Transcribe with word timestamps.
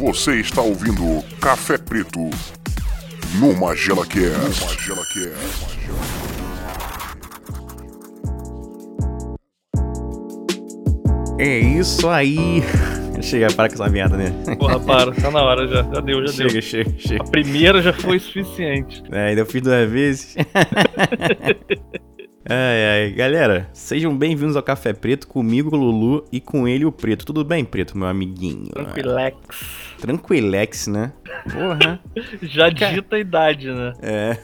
Você 0.00 0.36
está 0.36 0.62
ouvindo 0.62 1.22
Café 1.42 1.76
Preto 1.76 2.30
no 3.38 3.54
Magela 3.54 4.06
Cast. 4.06 4.64
Magela 4.64 5.02
Cast. 5.12 5.78
É 11.38 11.58
isso 11.58 12.08
aí. 12.08 12.62
Chega, 13.20 13.52
para 13.52 13.68
com 13.68 13.74
essa 13.74 13.90
merda, 13.90 14.16
né? 14.16 14.32
Porra, 14.58 14.80
para, 14.80 15.12
tá 15.12 15.30
na 15.30 15.42
hora 15.42 15.68
já. 15.68 15.82
Já 15.82 16.00
deu, 16.00 16.26
já 16.26 16.32
chega, 16.32 16.52
deu. 16.52 16.62
chega, 16.62 16.94
chega. 16.98 17.22
A 17.22 17.26
primeira 17.26 17.82
já 17.82 17.92
foi 17.92 18.18
suficiente. 18.18 19.02
É, 19.12 19.28
ainda 19.28 19.42
eu 19.42 19.46
fiz 19.46 19.60
duas 19.60 19.90
vezes. 19.90 20.34
ai, 22.50 22.84
ai. 22.84 23.10
Galera, 23.12 23.68
sejam 23.72 24.16
bem-vindos 24.16 24.56
ao 24.56 24.62
Café 24.62 24.92
Preto 24.92 25.28
comigo, 25.28 25.76
Lulu, 25.76 26.26
e 26.32 26.40
com 26.40 26.66
ele, 26.66 26.84
o 26.84 26.90
Preto. 26.90 27.24
Tudo 27.24 27.44
bem, 27.44 27.64
Preto, 27.64 27.96
meu 27.96 28.08
amiguinho? 28.08 28.66
Tranquilex. 28.70 29.36
Tranquilex, 30.00 30.86
né? 30.88 31.12
Porra. 31.52 32.00
Já 32.42 32.68
digita 32.68 33.16
a 33.16 33.18
idade, 33.18 33.70
né? 33.70 33.92
É. 34.02 34.36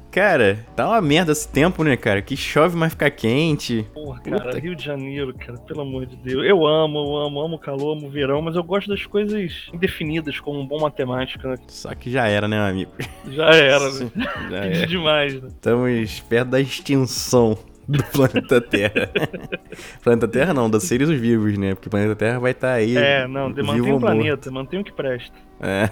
cara, 0.10 0.64
tá 0.74 0.88
uma 0.88 1.00
merda 1.00 1.32
esse 1.32 1.48
tempo, 1.48 1.84
né, 1.84 1.96
cara? 1.96 2.20
Que 2.20 2.36
chove, 2.36 2.76
mas 2.76 2.92
fica 2.92 3.10
quente. 3.10 3.86
Porra, 3.94 4.20
cara, 4.20 4.44
Puta 4.44 4.58
Rio 4.58 4.74
de 4.74 4.84
Janeiro, 4.84 5.34
cara, 5.34 5.58
pelo 5.58 5.82
amor 5.82 6.06
de 6.06 6.16
Deus. 6.16 6.44
Eu 6.44 6.66
amo, 6.66 6.98
eu 6.98 7.16
amo, 7.16 7.40
amo 7.40 7.56
o 7.56 7.58
calor, 7.58 7.96
amo 7.96 8.06
o 8.06 8.10
verão, 8.10 8.42
mas 8.42 8.56
eu 8.56 8.62
gosto 8.64 8.88
das 8.88 9.04
coisas 9.06 9.68
indefinidas, 9.72 10.38
como 10.40 10.60
um 10.60 10.66
bom 10.66 10.80
matemático, 10.80 11.46
né? 11.46 11.56
Só 11.68 11.94
que 11.94 12.10
já 12.10 12.26
era, 12.26 12.46
né, 12.48 12.56
meu 12.56 12.66
amigo? 12.66 12.92
Já 13.30 13.50
era, 13.54 13.90
né? 13.92 14.10
Já 14.50 14.60
Pedi 14.60 14.78
era. 14.78 14.86
demais, 14.88 15.34
né? 15.42 15.48
Estamos 15.48 16.20
perto 16.20 16.48
da 16.48 16.60
extinção 16.60 17.56
do 17.90 18.02
planeta 18.04 18.60
Terra. 18.60 19.10
planeta 20.02 20.28
Terra 20.28 20.54
não, 20.54 20.70
dos 20.70 20.84
seres 20.84 21.08
vivos, 21.10 21.56
né? 21.58 21.74
Porque 21.74 21.88
o 21.88 21.90
planeta 21.90 22.14
Terra 22.16 22.38
vai 22.38 22.52
estar 22.52 22.72
aí. 22.72 22.96
É, 22.96 23.26
não, 23.26 23.48
mantém 23.50 23.92
o 23.92 24.00
planeta, 24.00 24.50
mantém 24.50 24.80
o 24.80 24.84
que 24.84 24.92
presta. 24.92 25.34
É. 25.62 25.90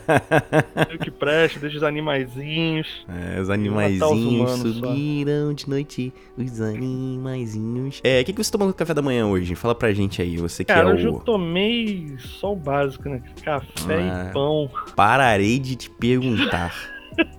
Mantém 0.75 0.97
o 0.97 0.99
que 0.99 1.11
presta, 1.11 1.61
deixa 1.61 1.77
os 1.77 1.83
animaizinhos. 1.83 3.05
É, 3.09 3.41
os 3.41 3.51
animaizinhos 3.51 4.51
só. 4.51 4.59
subiram 4.73 5.53
de 5.53 5.69
noite, 5.69 6.13
os 6.37 6.61
animaizinhos. 6.61 8.01
É, 8.03 8.21
o 8.21 8.25
que, 8.25 8.33
que 8.33 8.43
você 8.43 8.51
tomou 8.51 8.69
no 8.69 8.75
café 8.75 8.95
da 8.95 9.03
manhã 9.03 9.27
hoje? 9.27 9.55
Fala 9.55 9.75
pra 9.75 9.93
gente 9.93 10.23
aí, 10.23 10.37
você 10.39 10.65
que 10.65 10.73
Cara, 10.73 10.89
é 10.91 10.95
hoje 10.95 11.05
eu 11.07 11.15
o. 11.15 11.21
tomei 11.21 12.15
só 12.19 12.53
o 12.53 12.57
básico, 12.57 13.09
né? 13.09 13.21
Café 13.45 13.99
Ah. 14.11 14.29
e 14.29 14.33
pão. 14.33 14.71
Pararei 14.97 15.59
de 15.59 15.77
te 15.77 15.91
perguntar. 15.91 16.73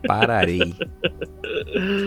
Pararei. 0.06 0.74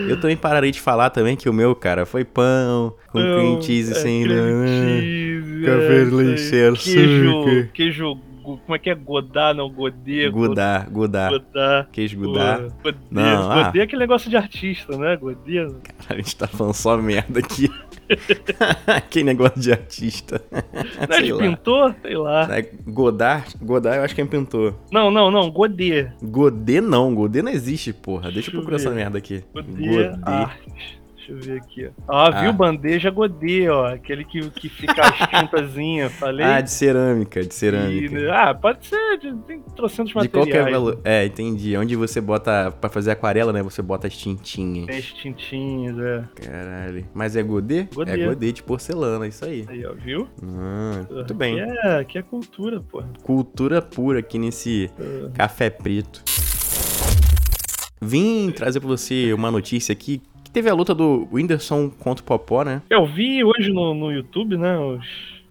Eu 0.07 0.19
também 0.19 0.37
pararei 0.37 0.71
de 0.71 0.79
falar 0.79 1.09
também 1.09 1.35
que 1.35 1.49
o 1.49 1.53
meu, 1.53 1.75
cara, 1.75 2.05
foi 2.05 2.23
pão, 2.23 2.95
com 3.07 3.19
Pão, 3.19 3.37
cream 3.37 3.61
cheese 3.61 3.91
é, 3.91 3.95
sem 3.95 4.23
cream 4.23 4.67
cheese, 4.67 5.65
café 5.65 6.33
é, 6.33 6.37
sem 6.37 6.65
açúcar. 6.65 6.83
Queijo, 6.83 7.69
queijo, 7.73 8.17
como 8.43 8.75
é 8.75 8.79
que 8.79 8.89
é? 8.89 8.95
Godá, 8.95 9.53
não, 9.53 9.69
godê. 9.69 10.29
Gudar, 10.29 10.89
gudar. 10.89 11.31
Godá. 11.31 11.87
Queijo. 11.91 12.19
Pô, 12.19 12.33
Godê. 12.33 12.97
Não, 13.09 13.51
ah. 13.51 13.63
Godê 13.65 13.79
é 13.79 13.83
aquele 13.83 14.01
negócio 14.01 14.29
de 14.29 14.35
artista, 14.35 14.97
né? 14.97 15.15
Godê. 15.15 15.65
A 16.09 16.15
gente 16.15 16.35
tá 16.35 16.47
falando 16.47 16.73
só 16.73 16.97
merda 16.97 17.39
aqui. 17.39 17.69
que 19.09 19.23
negócio 19.23 19.59
de 19.59 19.71
artista. 19.71 20.41
Não 20.51 21.15
é 21.15 21.17
Sei 21.17 21.23
de 21.23 21.33
lá. 21.33 21.39
pintor? 21.39 21.95
Sei 22.01 22.15
lá. 22.17 22.57
É, 22.57 22.61
Godard? 22.85 23.55
Godard 23.61 23.97
eu 23.97 24.03
acho 24.03 24.15
que 24.15 24.21
é 24.21 24.25
pintor. 24.25 24.75
Não, 24.91 25.09
não, 25.11 25.29
não. 25.31 25.49
Godê. 25.51 26.09
Godê 26.21 26.81
não, 26.81 27.13
Godê 27.13 27.41
não 27.41 27.51
existe, 27.51 27.93
porra. 27.93 28.23
Deixa, 28.31 28.35
Deixa 28.35 28.49
eu 28.51 28.53
procurar 28.53 28.77
ver. 28.77 28.83
essa 28.83 28.91
merda 28.93 29.17
aqui. 29.17 29.43
Godê, 29.53 30.11
arte. 30.23 31.02
Deixa 31.25 31.31
eu 31.31 31.37
ver 31.37 31.61
aqui, 31.61 31.85
ó. 31.87 31.91
Ah, 32.07 32.27
Ah. 32.33 32.41
viu? 32.41 32.53
Bandeja 32.53 33.09
Godê, 33.09 33.69
ó. 33.69 33.87
Aquele 33.93 34.25
que, 34.25 34.49
que 34.49 34.67
fica 34.67 35.01
as 35.01 35.17
tintazinhas, 35.29 36.11
falei. 36.13 36.45
Ah, 36.45 36.59
de 36.59 36.69
cerâmica, 36.69 37.41
de 37.41 37.47
E, 37.47 37.53
cerâmica. 37.53 38.19
né, 38.19 38.29
ah, 38.31 38.53
pode 38.53 38.85
ser, 38.85 39.17
de- 39.19 39.33
tem 39.47 39.61
trocentos 39.75 40.09
De 40.09 40.15
materiais. 40.15 40.49
qualquer 40.49 40.71
valor. 40.71 40.99
É, 41.03 41.25
entendi. 41.25 41.77
Onde 41.77 41.95
você 41.95 42.19
bota, 42.19 42.71
pra 42.71 42.89
fazer 42.89 43.11
aquarela, 43.11 43.53
né? 43.53 43.63
Você 43.63 43.81
bota 43.81 44.07
as 44.07 44.17
tintinhas. 44.17 44.87
Tem 44.87 44.97
as 44.97 45.05
tintinhas, 45.05 45.97
é. 45.97 46.23
Caralho. 46.45 47.05
Mas 47.13 47.35
é 47.35 47.43
Godê? 47.43 47.87
Godê. 47.93 48.11
É 48.11 48.25
Godê 48.25 48.51
de 48.51 48.61
porcelana, 48.63 49.25
isso 49.27 49.45
aí. 49.45 49.65
Aí, 49.69 49.85
ó, 49.85 49.93
viu? 49.93 50.27
Ah, 50.43 51.05
muito 51.09 51.21
Aqui 51.21 51.33
bem. 51.33 51.59
é, 51.59 51.99
aqui 51.99 52.17
é 52.17 52.21
cultura, 52.21 52.81
porra. 52.81 53.07
Cultura 53.23 53.81
pura 53.81 54.19
aqui 54.19 54.37
nesse 54.37 54.89
É. 54.99 55.29
Café 55.35 55.69
Preto. 55.69 56.21
Vim 58.01 58.51
trazer 58.51 58.79
pra 58.81 58.89
você 58.89 59.31
uma 59.31 59.49
notícia 59.49 59.93
aqui 59.93 60.21
teve 60.53 60.69
a 60.69 60.73
luta 60.73 60.93
do 60.93 61.27
Whindersson 61.31 61.89
contra 61.89 62.23
o 62.23 62.25
Popó, 62.25 62.63
né? 62.63 62.81
Eu 62.89 63.05
vi 63.05 63.43
hoje 63.43 63.73
no, 63.73 63.93
no 63.93 64.11
YouTube, 64.11 64.55
né, 64.55 64.77
os, 64.77 65.05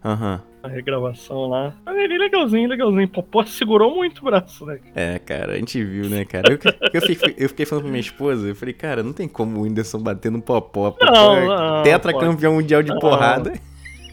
Aham. 0.04 0.40
a 0.62 0.68
regravação 0.68 1.48
lá. 1.48 1.74
Mas 1.84 1.96
ele 1.96 2.16
legalzinho, 2.16 2.68
legalzinho. 2.68 3.08
Popó 3.08 3.44
segurou 3.44 3.94
muito 3.94 4.20
o 4.20 4.24
braço, 4.24 4.64
né? 4.64 4.78
É, 4.94 5.18
cara, 5.18 5.52
a 5.54 5.56
gente 5.56 5.82
viu, 5.82 6.08
né, 6.08 6.24
cara? 6.24 6.52
Eu, 6.52 6.58
eu, 6.94 7.02
fiquei, 7.02 7.34
eu 7.36 7.48
fiquei 7.48 7.66
falando 7.66 7.82
pra 7.82 7.90
minha 7.90 8.00
esposa, 8.00 8.46
eu 8.48 8.54
falei, 8.54 8.72
cara, 8.72 9.02
não 9.02 9.12
tem 9.12 9.26
como 9.26 9.58
o 9.58 9.62
Whindersson 9.62 9.98
bater 9.98 10.30
no 10.30 10.40
Popó. 10.40 10.92
Popó 10.92 11.04
Não, 11.04 11.36
é 11.36 11.46
não, 11.46 11.82
tetracampeão 11.82 12.54
mundial 12.54 12.82
de 12.82 12.90
Não. 12.90 13.00
porrada. 13.00 13.52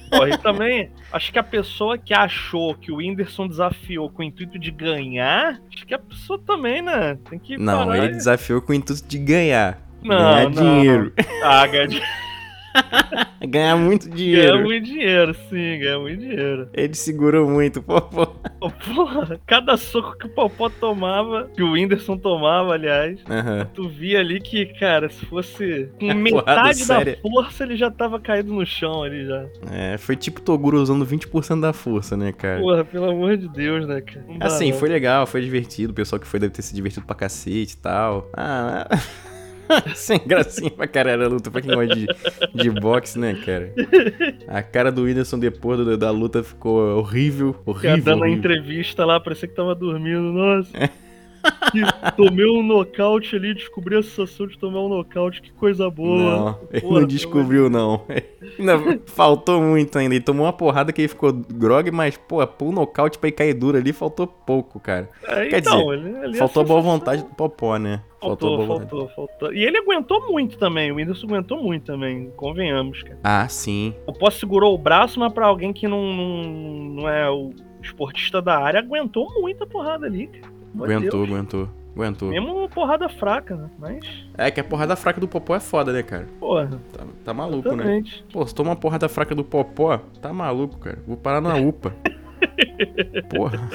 Porra, 0.09 0.29
e 0.29 0.37
também, 0.39 0.89
acho 1.13 1.31
que 1.31 1.37
a 1.37 1.43
pessoa 1.43 1.95
que 1.95 2.15
achou 2.15 2.73
que 2.73 2.91
o 2.91 2.95
Whindersson 2.95 3.47
desafiou 3.47 4.09
com 4.09 4.23
o 4.23 4.25
intuito 4.25 4.57
de 4.57 4.71
ganhar, 4.71 5.61
acho 5.71 5.85
que 5.85 5.93
a 5.93 5.99
pessoa 5.99 6.39
também, 6.39 6.81
né? 6.81 7.15
Tem 7.29 7.37
que 7.37 7.57
Não, 7.59 7.85
parar 7.85 8.05
ele 8.05 8.15
desafiou 8.15 8.59
com 8.59 8.71
o 8.71 8.75
intuito 8.75 9.07
de 9.07 9.19
ganhar. 9.19 9.88
Não, 10.03 10.17
ganhar 10.17 10.49
não. 10.49 10.51
dinheiro. 10.79 11.13
Ah, 11.43 11.67
ganhar, 11.67 11.87
di- 11.87 12.01
Ganhar 13.47 13.77
muito 13.77 14.05
ganhar 14.07 14.15
dinheiro. 14.15 14.63
muito 14.63 14.85
dinheiro, 14.85 15.33
sim, 15.49 15.79
ganhar 15.79 15.99
muito 15.99 16.19
dinheiro. 16.19 16.69
Ele 16.73 16.93
segurou 16.93 17.49
muito, 17.49 17.81
Popó. 17.81 18.25
Porra, 18.93 19.39
cada 19.47 19.75
soco 19.75 20.15
que 20.17 20.27
o 20.27 20.29
Popó 20.29 20.69
tomava, 20.69 21.49
que 21.55 21.63
o 21.63 21.71
Whindersson 21.71 22.15
tomava, 22.17 22.73
aliás, 22.73 23.19
Aham. 23.29 23.67
tu 23.73 23.89
via 23.89 24.19
ali 24.19 24.39
que, 24.39 24.67
cara, 24.79 25.09
se 25.09 25.25
fosse 25.25 25.89
com 25.99 26.13
metade 26.13 26.85
da 26.87 26.99
força, 27.21 27.63
ele 27.63 27.75
já 27.75 27.89
tava 27.89 28.19
caído 28.19 28.53
no 28.53 28.65
chão 28.65 29.01
ali 29.03 29.25
já. 29.25 29.45
É, 29.71 29.97
foi 29.97 30.15
tipo 30.15 30.39
Toguro 30.41 30.79
usando 30.79 31.05
20% 31.05 31.59
da 31.61 31.73
força, 31.73 32.15
né, 32.15 32.31
cara? 32.31 32.59
Porra, 32.61 32.85
pelo 32.85 33.09
amor 33.09 33.35
de 33.35 33.47
Deus, 33.47 33.87
né, 33.87 33.99
cara? 34.01 34.23
Não 34.27 34.37
dá, 34.37 34.45
Assim, 34.45 34.71
não. 34.71 34.77
foi 34.77 34.89
legal, 34.89 35.25
foi 35.25 35.41
divertido. 35.41 35.91
O 35.91 35.95
pessoal 35.95 36.19
que 36.19 36.27
foi 36.27 36.39
deve 36.39 36.53
ter 36.53 36.61
se 36.61 36.75
divertido 36.75 37.05
pra 37.05 37.15
cacete 37.15 37.73
e 37.73 37.77
tal. 37.77 38.29
Ah, 38.37 38.87
sem 39.95 40.19
gracinha 40.25 40.71
pra 40.71 40.87
caralho 40.87 41.25
a 41.25 41.27
luta. 41.27 41.49
Pra 41.51 41.61
quem 41.61 41.73
gosta 41.73 41.95
de, 41.95 42.07
de 42.53 42.69
boxe, 42.69 43.17
né, 43.19 43.35
cara? 43.45 43.73
A 44.47 44.61
cara 44.61 44.91
do 44.91 45.03
Whindersson 45.03 45.39
depois 45.39 45.79
do- 45.79 45.97
da 45.97 46.11
luta 46.11 46.43
ficou 46.43 46.97
horrível, 46.97 47.53
Cara, 47.53 47.63
horrível. 47.71 48.03
dando 48.03 48.23
a 48.23 48.29
entrevista 48.29 49.05
lá, 49.05 49.19
parecia 49.19 49.47
que 49.47 49.55
tava 49.55 49.73
dormindo. 49.75 50.31
Nossa. 50.33 50.71
tomei 52.15 52.45
um 52.45 52.63
nocaute 52.63 53.35
ali, 53.35 53.53
descobri 53.53 53.95
a 53.97 54.03
sensação 54.03 54.47
de 54.47 54.57
tomar 54.57 54.81
um 54.81 54.89
nocaute, 54.89 55.41
que 55.41 55.51
coisa 55.53 55.89
boa. 55.89 56.17
Não, 56.17 56.59
ele 56.71 56.81
Porra, 56.81 56.99
não 57.01 57.07
descobriu, 57.07 57.69
não. 57.69 58.01
Ainda 58.57 58.99
faltou 59.05 59.61
muito 59.61 59.97
ainda. 59.97 60.15
Ele 60.15 60.23
tomou 60.23 60.45
uma 60.45 60.53
porrada 60.53 60.91
que 60.91 61.01
ele 61.01 61.07
ficou 61.07 61.31
grog, 61.31 61.91
mas, 61.91 62.17
pô, 62.17 62.45
pro 62.47 62.71
nocaute 62.71 63.17
pra 63.17 63.27
ele 63.29 63.35
cair 63.35 63.53
duro 63.53 63.77
ali, 63.77 63.93
faltou 63.93 64.27
pouco, 64.27 64.79
cara. 64.79 65.09
É, 65.23 65.47
Quer 65.47 65.59
então, 65.59 65.93
ele, 65.93 66.09
ele 66.23 66.37
Faltou 66.37 66.63
é 66.63 66.65
boa 66.65 66.79
sensação- 66.81 66.99
vontade 66.99 67.23
do 67.23 67.29
Popó, 67.35 67.77
né? 67.77 68.01
Faltou, 68.21 68.57
boa 68.57 68.67
vontade. 68.67 68.89
faltou, 68.89 69.09
faltou. 69.15 69.53
E 69.53 69.63
ele 69.63 69.77
aguentou 69.77 70.29
muito 70.29 70.57
também, 70.57 70.91
o 70.91 70.95
Whindersson 70.95 71.25
aguentou 71.27 71.61
muito 71.63 71.85
também, 71.85 72.29
convenhamos, 72.35 73.01
cara. 73.03 73.17
Ah, 73.23 73.47
sim. 73.47 73.93
O 74.05 74.11
Pó 74.11 74.29
segurou 74.29 74.75
o 74.75 74.77
braço, 74.77 75.19
mas 75.19 75.31
pra 75.31 75.45
alguém 75.45 75.71
que 75.71 75.87
não, 75.87 76.13
não, 76.13 76.43
não 76.43 77.09
é 77.09 77.29
o 77.29 77.51
esportista 77.81 78.41
da 78.41 78.57
área, 78.57 78.79
aguentou 78.81 79.25
muita 79.39 79.65
porrada 79.65 80.05
ali, 80.05 80.27
cara. 80.27 80.58
Meu 80.73 80.85
Aguentou, 80.85 81.25
Deus. 81.25 81.29
aguentou. 81.29 81.69
Aguentou. 81.95 82.29
Mesmo 82.29 82.55
uma 82.55 82.69
porrada 82.69 83.09
fraca, 83.09 83.55
né? 83.55 83.69
Mas, 83.77 83.99
É 84.37 84.49
que 84.51 84.59
a 84.59 84.63
porrada 84.63 84.95
fraca 84.95 85.19
do 85.19 85.27
Popó 85.27 85.55
é 85.55 85.59
foda, 85.59 85.91
né, 85.91 86.03
cara? 86.03 86.27
porra, 86.39 86.79
Tá, 86.93 87.03
tá 87.25 87.33
maluco, 87.33 87.67
né? 87.69 87.75
exatamente. 87.75 88.25
Pô, 88.31 88.45
se 88.45 88.53
toma 88.55 88.69
uma 88.69 88.75
porrada 88.75 89.09
fraca 89.09 89.33
do 89.35 89.43
Popó, 89.43 89.97
tá 90.21 90.31
maluco, 90.31 90.77
cara. 90.77 90.99
Vou 91.05 91.17
parar 91.17 91.41
na 91.41 91.55
UPA. 91.59 91.93
Porra. 93.29 93.69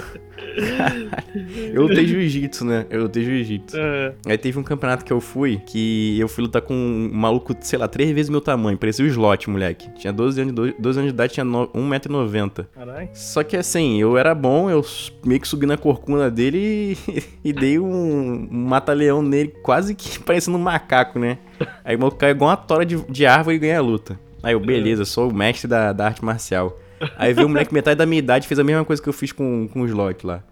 eu 1.72 1.82
lutei 1.82 2.06
jiu-jitsu, 2.06 2.64
né? 2.64 2.86
Eu 2.90 3.02
lutei 3.02 3.24
jiu-jitsu. 3.24 3.76
É, 3.78 4.14
Aí 4.26 4.38
teve 4.38 4.58
um 4.58 4.62
campeonato 4.62 5.04
que 5.04 5.12
eu 5.12 5.20
fui, 5.20 5.58
que 5.66 6.18
eu 6.18 6.28
fui 6.28 6.44
lutar 6.44 6.62
com 6.62 6.74
um 6.74 7.10
maluco, 7.12 7.54
sei 7.60 7.78
lá, 7.78 7.88
três 7.88 8.10
vezes 8.12 8.28
meu 8.30 8.40
tamanho. 8.40 8.76
Parecia 8.78 9.04
o 9.04 9.08
slot, 9.08 9.48
moleque. 9.50 9.88
Tinha 9.98 10.12
12 10.12 10.40
anos, 10.40 10.54
de- 10.54 10.74
12 10.78 10.98
anos 10.98 11.10
de 11.10 11.14
idade, 11.14 11.32
tinha 11.34 11.44
no- 11.44 11.68
1,90m. 11.74 12.66
caralho. 12.74 13.08
Só 13.14 13.42
que 13.42 13.56
assim, 13.56 14.00
eu 14.00 14.16
era 14.16 14.34
bom, 14.34 14.70
eu 14.70 14.84
meio 15.24 15.40
que 15.40 15.48
subi 15.48 15.66
na 15.66 15.76
corcunda 15.76 16.30
dele 16.30 16.96
e, 17.08 17.22
e 17.48 17.52
dei 17.52 17.78
um, 17.78 18.48
um 18.50 18.64
mata-leão 18.66 19.22
nele, 19.22 19.48
quase 19.62 19.94
que 19.94 20.18
parecendo 20.22 20.56
um 20.56 20.60
macaco, 20.60 21.18
né? 21.18 21.38
Aí 21.84 21.96
o 21.96 21.98
maluco 21.98 22.18
caiu 22.18 22.34
igual 22.34 22.50
uma 22.50 22.56
tora 22.56 22.84
de, 22.84 22.96
de 23.10 23.26
árvore 23.26 23.56
e 23.56 23.58
ganha 23.58 23.78
a 23.78 23.82
luta. 23.82 24.18
Aí 24.42 24.52
eu, 24.52 24.60
beleza, 24.60 25.04
sou 25.06 25.30
o 25.30 25.34
mestre 25.34 25.66
da, 25.66 25.92
da 25.92 26.04
arte 26.06 26.22
marcial. 26.24 26.78
Aí 27.16 27.32
veio 27.32 27.46
um 27.46 27.50
moleque 27.50 27.72
metade 27.72 27.96
da 27.96 28.06
minha 28.06 28.18
idade 28.18 28.46
fez 28.48 28.58
a 28.58 28.64
mesma 28.64 28.84
coisa 28.84 29.02
que 29.02 29.08
eu 29.08 29.12
fiz 29.12 29.32
com, 29.32 29.68
com 29.72 29.82
o 29.82 29.86
slot 29.86 30.26
lá. 30.26 30.42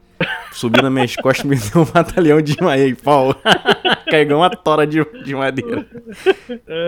subiu 0.52 0.82
nas 0.82 0.92
minhas 0.92 1.16
costas 1.16 1.44
e 1.44 1.48
me 1.48 1.56
deu 1.72 1.82
um 1.82 1.84
batalhão 1.84 2.40
de 2.40 2.54
desmaiei, 2.54 2.94
pau. 2.94 3.34
Caiu 4.10 4.36
uma 4.36 4.50
tora 4.50 4.86
de, 4.86 5.02
de 5.24 5.34
madeira. 5.34 5.86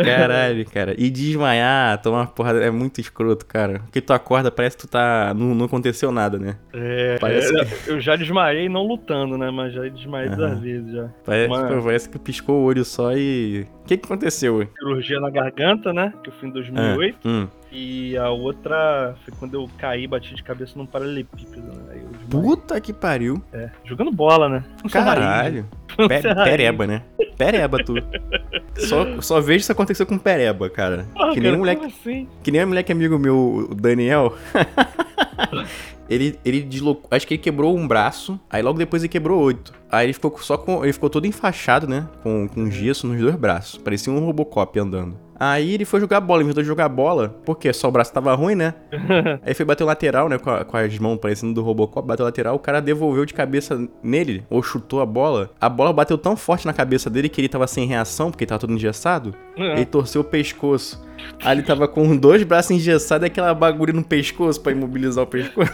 Caralho, 0.05 0.65
cara. 0.67 0.95
E 0.99 1.09
desmaiar, 1.09 2.01
tomar 2.03 2.19
uma 2.19 2.27
porrada 2.27 2.63
é 2.63 2.71
muito 2.71 3.01
escroto, 3.01 3.47
cara. 3.47 3.79
Porque 3.81 4.01
tu 4.03 4.13
acorda, 4.13 4.51
parece 4.51 4.77
que 4.77 4.87
tu 4.87 4.91
tá. 4.91 5.33
Não, 5.35 5.55
não 5.55 5.65
aconteceu 5.65 6.13
nada, 6.13 6.39
né? 6.39 6.57
É, 6.73 7.17
Parece 7.19 7.51
é, 7.57 7.67
eu 7.87 8.01
já 8.01 8.15
desmaiei 8.17 8.69
não 8.69 8.87
lutando, 8.87 9.39
né? 9.39 9.51
Mas 9.51 9.73
já 9.73 9.89
desmaiei 9.89 10.29
duas 10.31 10.59
vezes 10.61 10.93
já. 10.93 11.09
Parece, 11.25 11.49
Uma 11.49 11.67
pô, 11.67 11.83
parece 11.83 12.09
que 12.11 12.19
piscou 12.19 12.61
o 12.61 12.65
olho 12.65 12.85
só 12.85 13.17
e. 13.17 13.67
O 13.83 13.87
que 13.87 13.97
que 13.97 14.05
aconteceu? 14.05 14.69
cirurgia 14.79 15.21
na 15.21 15.31
garganta, 15.31 15.93
né? 15.93 16.13
Que 16.23 16.29
eu 16.31 16.35
fui 16.35 16.49
em 16.49 16.53
2008. 16.53 17.19
Ah, 17.25 17.29
hum. 17.29 17.49
E 17.75 18.17
a 18.17 18.31
outra 18.31 19.17
foi 19.25 19.35
quando 19.37 19.55
eu 19.55 19.69
caí, 19.77 20.07
bati 20.07 20.33
de 20.33 20.45
cabeça 20.45 20.79
num 20.79 20.87
paralelepípedo, 20.87 21.61
né? 21.61 22.05
Puta 22.31 22.81
que 22.81 22.93
pariu. 22.93 23.43
É, 23.53 23.69
jogando 23.85 24.13
bola, 24.13 24.49
né? 24.49 24.65
Um 24.85 24.89
serraria. 24.89 25.23
Caralho. 25.25 25.67
Um 25.97 26.09
Pe- 26.09 26.23
pereba, 26.23 26.89
né? 26.89 27.03
Pereba, 27.39 27.79
tu. 27.85 27.95
Só, 28.77 29.21
só 29.21 29.41
vejo 29.41 29.61
isso 29.61 29.71
acontecer 29.71 30.05
com 30.05 30.19
pereba, 30.19 30.69
cara. 30.69 31.07
Porra, 31.15 31.33
que, 31.33 31.39
nem 31.39 31.45
cara, 31.45 31.55
um 31.55 31.59
moleque, 31.61 31.85
assim? 31.85 32.29
que 32.43 32.51
nem 32.51 32.65
um 32.65 32.69
moleque 32.69 32.91
amigo 32.91 33.17
meu, 33.17 33.69
o 33.71 33.75
Daniel. 33.77 34.35
ele, 36.11 36.37
ele 36.45 36.63
deslocou. 36.63 37.07
Acho 37.13 37.25
que 37.27 37.35
ele 37.35 37.43
quebrou 37.43 37.77
um 37.77 37.87
braço. 37.87 38.41
Aí 38.51 38.61
logo 38.63 38.77
depois 38.77 39.03
ele 39.03 39.09
quebrou 39.09 39.41
oito. 39.43 39.73
Aí 39.89 40.07
ele 40.07 40.13
ficou 40.13 40.37
só 40.39 40.57
com. 40.59 40.83
Ele 40.83 40.93
ficou 40.93 41.09
todo 41.09 41.27
enfaixado, 41.27 41.87
né? 41.87 42.09
Com, 42.25 42.49
com 42.49 42.69
gesso 42.71 43.07
nos 43.07 43.21
dois 43.21 43.37
braços. 43.37 43.79
Parecia 43.79 44.13
um 44.13 44.19
Robocop 44.19 44.77
andando. 44.79 45.17
Aí 45.39 45.73
ele 45.75 45.85
foi 45.85 46.01
jogar 46.01 46.21
bola, 46.21 46.43
inventou 46.43 46.63
de 46.63 46.67
jogar 46.69 46.89
bola, 46.89 47.35
porque 47.45 47.73
só 47.73 47.89
o 47.89 47.91
braço 47.91 48.13
tava 48.13 48.35
ruim, 48.35 48.55
né? 48.55 48.75
Aí 49.45 49.53
foi 49.55 49.67
bater 49.67 49.83
o 49.85 49.87
lateral, 49.87 50.29
né? 50.29 50.39
Com, 50.39 50.51
a- 50.51 50.65
com 50.65 50.77
as 50.77 50.99
mãos 50.99 51.17
parecendo 51.19 51.53
do 51.55 51.63
Robocop, 51.63 52.07
bateu 52.07 52.25
o 52.25 52.29
lateral, 52.29 52.55
o 52.55 52.59
cara 52.59 52.81
devolveu 52.81 53.25
de 53.25 53.35
cabeça 53.35 53.89
nele, 54.03 54.45
ou 54.49 54.63
chutou 54.63 55.01
a 55.01 55.07
bola. 55.07 55.51
A 55.61 55.69
bola 55.69 55.93
bateu 55.93 56.17
tão 56.17 56.37
forte 56.37 56.67
na 56.67 56.73
cabeça 56.73 57.09
dele 57.11 57.29
que 57.29 57.41
ele 57.41 57.49
tava 57.49 57.67
sem 57.67 57.87
reação, 57.87 58.31
porque 58.31 58.45
ele 58.45 58.49
tava 58.49 58.61
todo 58.61 58.73
engessado. 58.73 59.35
É. 59.57 59.73
Ele 59.73 59.85
torceu 59.87 60.21
o 60.21 60.25
pescoço. 60.25 61.03
Aí 61.43 61.53
ele 61.57 61.63
tava 61.63 61.89
com 61.89 62.17
dois 62.17 62.43
braços 62.43 62.71
engessados 62.71 63.25
e 63.25 63.27
aquela 63.27 63.55
bagulho 63.55 63.93
no 63.93 64.05
pescoço 64.05 64.61
pra 64.61 64.73
imobilizar 64.73 65.25
o 65.25 65.27
pescoço. 65.27 65.73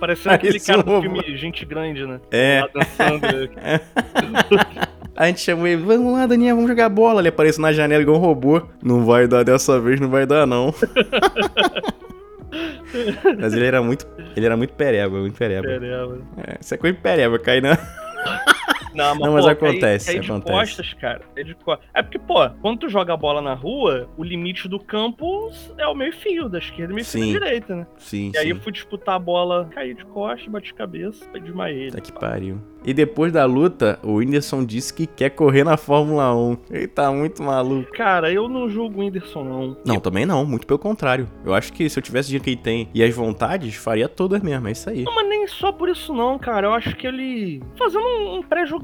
Parecendo 0.00 0.34
aquele 0.34 0.52
Parecia 0.58 0.74
cara 0.74 0.82
do 0.82 1.00
filme 1.02 1.36
Gente 1.36 1.64
Grande, 1.64 2.04
né? 2.06 2.20
É. 2.30 2.60
Lá 2.62 2.68
dançando. 2.74 3.50
A 5.14 5.26
gente 5.26 5.40
chamou 5.40 5.66
ele, 5.66 5.82
vamos 5.82 6.12
lá, 6.12 6.26
Daniel, 6.26 6.56
vamos 6.56 6.70
jogar 6.70 6.88
bola. 6.88 7.20
Ele 7.20 7.28
apareceu 7.28 7.60
na 7.60 7.72
janela 7.72 8.02
igual 8.02 8.16
um 8.16 8.20
robô. 8.20 8.62
Não 8.82 9.04
vai 9.04 9.28
dar 9.28 9.44
dessa 9.44 9.78
vez, 9.80 10.00
não 10.00 10.08
vai 10.08 10.24
dar, 10.26 10.46
não. 10.46 10.74
Mas 13.38 13.54
ele 13.54 13.66
era 13.66 13.82
muito. 13.82 14.06
Ele 14.36 14.46
era 14.46 14.56
muito 14.56 14.74
pereba, 14.74 15.18
muito 15.18 15.36
pereba. 15.36 15.66
Pereba. 15.66 16.18
É, 16.38 16.58
isso 16.60 16.74
é 16.74 16.76
coisa 16.76 16.96
de 16.96 17.02
pereba, 17.02 17.38
cai 17.38 17.60
na. 17.60 17.78
Não, 18.94 19.14
Não, 19.14 19.32
mas 19.32 19.44
pô, 19.44 19.50
acontece, 19.50 20.06
cair, 20.06 20.14
cair 20.16 20.24
de 20.24 20.30
acontece. 20.32 20.58
costas, 20.58 20.94
cara. 20.94 21.22
É, 21.36 21.42
de 21.42 21.54
co- 21.54 21.78
é 21.94 22.02
porque, 22.02 22.18
pô, 22.18 22.48
quando 22.60 22.80
tu 22.80 22.88
joga 22.88 23.12
a 23.14 23.16
bola 23.16 23.40
na 23.40 23.54
rua, 23.54 24.08
o 24.16 24.22
limite 24.24 24.68
do 24.68 24.78
campo 24.78 25.50
é 25.78 25.86
o 25.86 25.94
meio 25.94 26.12
fio, 26.12 26.48
da 26.48 26.58
esquerda 26.58 26.92
e 26.92 26.94
meio 26.94 27.06
fio 27.06 27.20
da 27.20 27.38
direita, 27.46 27.76
né? 27.76 27.86
Sim, 27.98 28.30
E 28.34 28.38
aí 28.38 28.44
sim. 28.44 28.50
eu 28.50 28.60
fui 28.60 28.72
disputar 28.72 29.14
a 29.14 29.18
bola, 29.18 29.68
caí 29.72 29.94
de 29.94 30.04
costas, 30.06 30.46
bati 30.48 30.66
de 30.66 30.74
cabeça, 30.74 31.24
aí 31.34 31.40
desmaiei. 31.40 31.90
Tá 31.90 32.00
que 32.00 32.12
pariu. 32.12 32.58
E 32.84 32.92
depois 32.92 33.32
da 33.32 33.44
luta, 33.44 33.98
o 34.02 34.14
Whindersson 34.14 34.64
disse 34.64 34.92
que 34.92 35.06
quer 35.06 35.30
correr 35.30 35.62
na 35.62 35.76
Fórmula 35.76 36.34
1. 36.34 36.56
Ele 36.68 36.88
tá 36.88 37.12
muito 37.12 37.40
maluco. 37.40 37.92
Cara, 37.92 38.32
eu 38.32 38.48
não 38.48 38.68
julgo 38.68 38.98
o 38.98 39.04
Whindersson, 39.04 39.44
não. 39.44 39.76
Não, 39.86 40.00
também 40.00 40.26
não, 40.26 40.44
muito 40.44 40.66
pelo 40.66 40.80
contrário. 40.80 41.28
Eu 41.44 41.54
acho 41.54 41.72
que 41.72 41.88
se 41.88 41.96
eu 41.96 42.02
tivesse 42.02 42.26
o 42.26 42.30
dinheiro 42.30 42.44
que 42.44 42.50
ele 42.50 42.56
tem 42.56 42.88
e 42.92 43.02
as 43.04 43.14
vontades, 43.14 43.76
faria 43.76 44.08
todas 44.08 44.42
mesmo, 44.42 44.66
é 44.66 44.72
isso 44.72 44.90
aí. 44.90 45.04
Não, 45.04 45.14
mas 45.14 45.28
nem 45.28 45.46
só 45.46 45.70
por 45.70 45.88
isso 45.88 46.12
não, 46.12 46.36
cara. 46.40 46.66
Eu 46.66 46.74
acho 46.74 46.96
que 46.96 47.06
ele. 47.06 47.62
Fazendo 47.78 48.04
um, 48.04 48.38
um 48.38 48.42
pré-julgamento, 48.42 48.81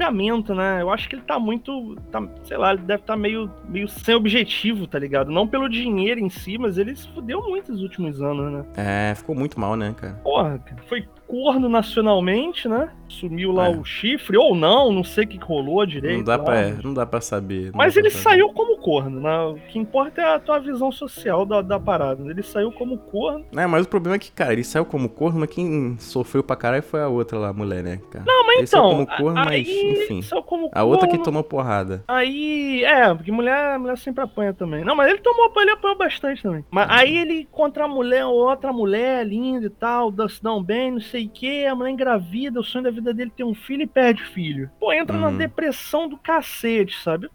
né? 0.54 0.80
Eu 0.80 0.90
acho 0.90 1.08
que 1.08 1.16
ele 1.16 1.22
tá 1.22 1.38
muito. 1.38 1.96
Tá, 2.10 2.22
sei 2.44 2.56
lá, 2.56 2.72
ele 2.72 2.82
deve 2.82 3.02
estar 3.02 3.16
meio, 3.16 3.50
meio 3.68 3.88
sem 3.88 4.14
objetivo, 4.14 4.86
tá 4.86 4.98
ligado? 4.98 5.30
Não 5.30 5.46
pelo 5.46 5.68
dinheiro 5.68 6.20
em 6.20 6.28
si, 6.28 6.56
mas 6.56 6.78
ele 6.78 6.94
se 6.94 7.08
fudeu 7.08 7.42
muito 7.42 7.72
nos 7.72 7.82
últimos 7.82 8.22
anos, 8.22 8.52
né? 8.52 8.64
É, 8.76 9.14
ficou 9.14 9.34
muito 9.34 9.58
mal, 9.58 9.76
né, 9.76 9.94
cara? 9.96 10.14
Porra, 10.22 10.58
cara. 10.58 10.82
Foi 10.86 11.06
corno 11.28 11.68
nacionalmente, 11.68 12.66
né? 12.68 12.88
Sumiu 13.08 13.52
lá 13.52 13.68
É. 13.68 13.76
o 13.76 13.84
chifre, 13.84 14.36
ou 14.36 14.54
não, 14.54 14.92
não 14.92 15.02
sei 15.04 15.24
o 15.24 15.28
que 15.28 15.38
rolou 15.38 15.84
direito. 15.86 16.18
Não 16.18 16.24
dá, 16.24 16.36
lá, 16.36 16.42
pra, 16.42 16.54
mas- 16.54 16.82
não 16.84 16.94
dá 16.94 17.06
pra 17.06 17.20
saber. 17.20 17.70
Mas 17.74 17.96
ele 17.96 18.10
saber. 18.10 18.22
saiu 18.22 18.52
como 18.52 18.76
corno, 18.78 19.20
né? 19.20 19.38
O 19.46 19.54
que 19.68 19.78
importa 19.78 20.20
é 20.20 20.34
a 20.34 20.38
tua 20.38 20.58
visão 20.58 20.90
social 20.92 21.46
da, 21.46 21.62
da 21.62 21.78
parada. 21.80 22.22
Ele 22.30 22.42
saiu 22.42 22.70
como 22.72 22.98
corno. 22.98 23.44
É, 23.56 23.66
mas 23.66 23.86
o 23.86 23.88
problema 23.88 24.16
é 24.16 24.18
que, 24.18 24.30
cara, 24.32 24.52
ele 24.52 24.64
saiu 24.64 24.84
como 24.84 25.08
corno, 25.08 25.40
mas 25.40 25.50
quem 25.50 25.96
sofreu 25.98 26.42
pra 26.42 26.56
caralho 26.56 26.82
foi 26.82 27.00
a 27.00 27.08
outra 27.08 27.38
lá, 27.38 27.48
a 27.48 27.52
mulher, 27.52 27.82
né, 27.82 28.00
cara? 28.10 28.24
Não, 28.26 28.46
mas 28.46 28.58
Ele 28.58 28.66
saiu 28.66 28.84
então. 28.84 29.06
como 29.06 29.16
corno, 29.18 29.38
aí, 29.40 29.64
mas, 29.64 30.00
enfim. 30.02 30.22
Saiu 30.22 30.42
como 30.42 30.70
A 30.74 30.84
outra 30.84 31.08
que 31.08 31.18
tomou 31.18 31.42
porrada. 31.42 32.04
Aí, 32.08 32.84
é, 32.84 33.14
porque 33.14 33.32
mulher, 33.32 33.78
mulher 33.78 33.96
sempre 33.98 34.22
apanha 34.24 34.52
também. 34.52 34.84
Não, 34.84 34.94
mas 34.94 35.08
ele 35.10 35.20
tomou, 35.20 35.50
ele 35.58 35.70
apanhou 35.70 35.96
bastante 35.96 36.42
também. 36.42 36.64
Mas 36.70 36.88
aí 36.90 37.16
ele 37.16 37.48
contra 37.50 37.84
a 37.84 37.88
mulher, 37.88 38.24
outra 38.26 38.72
mulher 38.72 39.26
linda 39.26 39.66
e 39.66 39.70
tal, 39.70 40.12
se 40.28 40.42
dão 40.42 40.62
bem, 40.62 40.90
não 40.92 41.00
sei 41.00 41.17
o 41.26 41.30
que, 41.30 41.66
a 41.66 41.74
mulher 41.74 41.90
engravida, 41.90 42.60
o 42.60 42.64
sonho 42.64 42.84
da 42.84 42.90
vida 42.90 43.12
dele 43.12 43.30
é 43.34 43.36
ter 43.36 43.44
um 43.44 43.54
filho 43.54 43.82
e 43.82 43.86
perde 43.86 44.22
filho. 44.24 44.70
Pô, 44.78 44.92
entra 44.92 45.16
na 45.18 45.28
Uhum. 45.28 45.36
depressão 45.36 46.08
do 46.08 46.16
cacete, 46.16 46.96
sabe? 47.02 47.28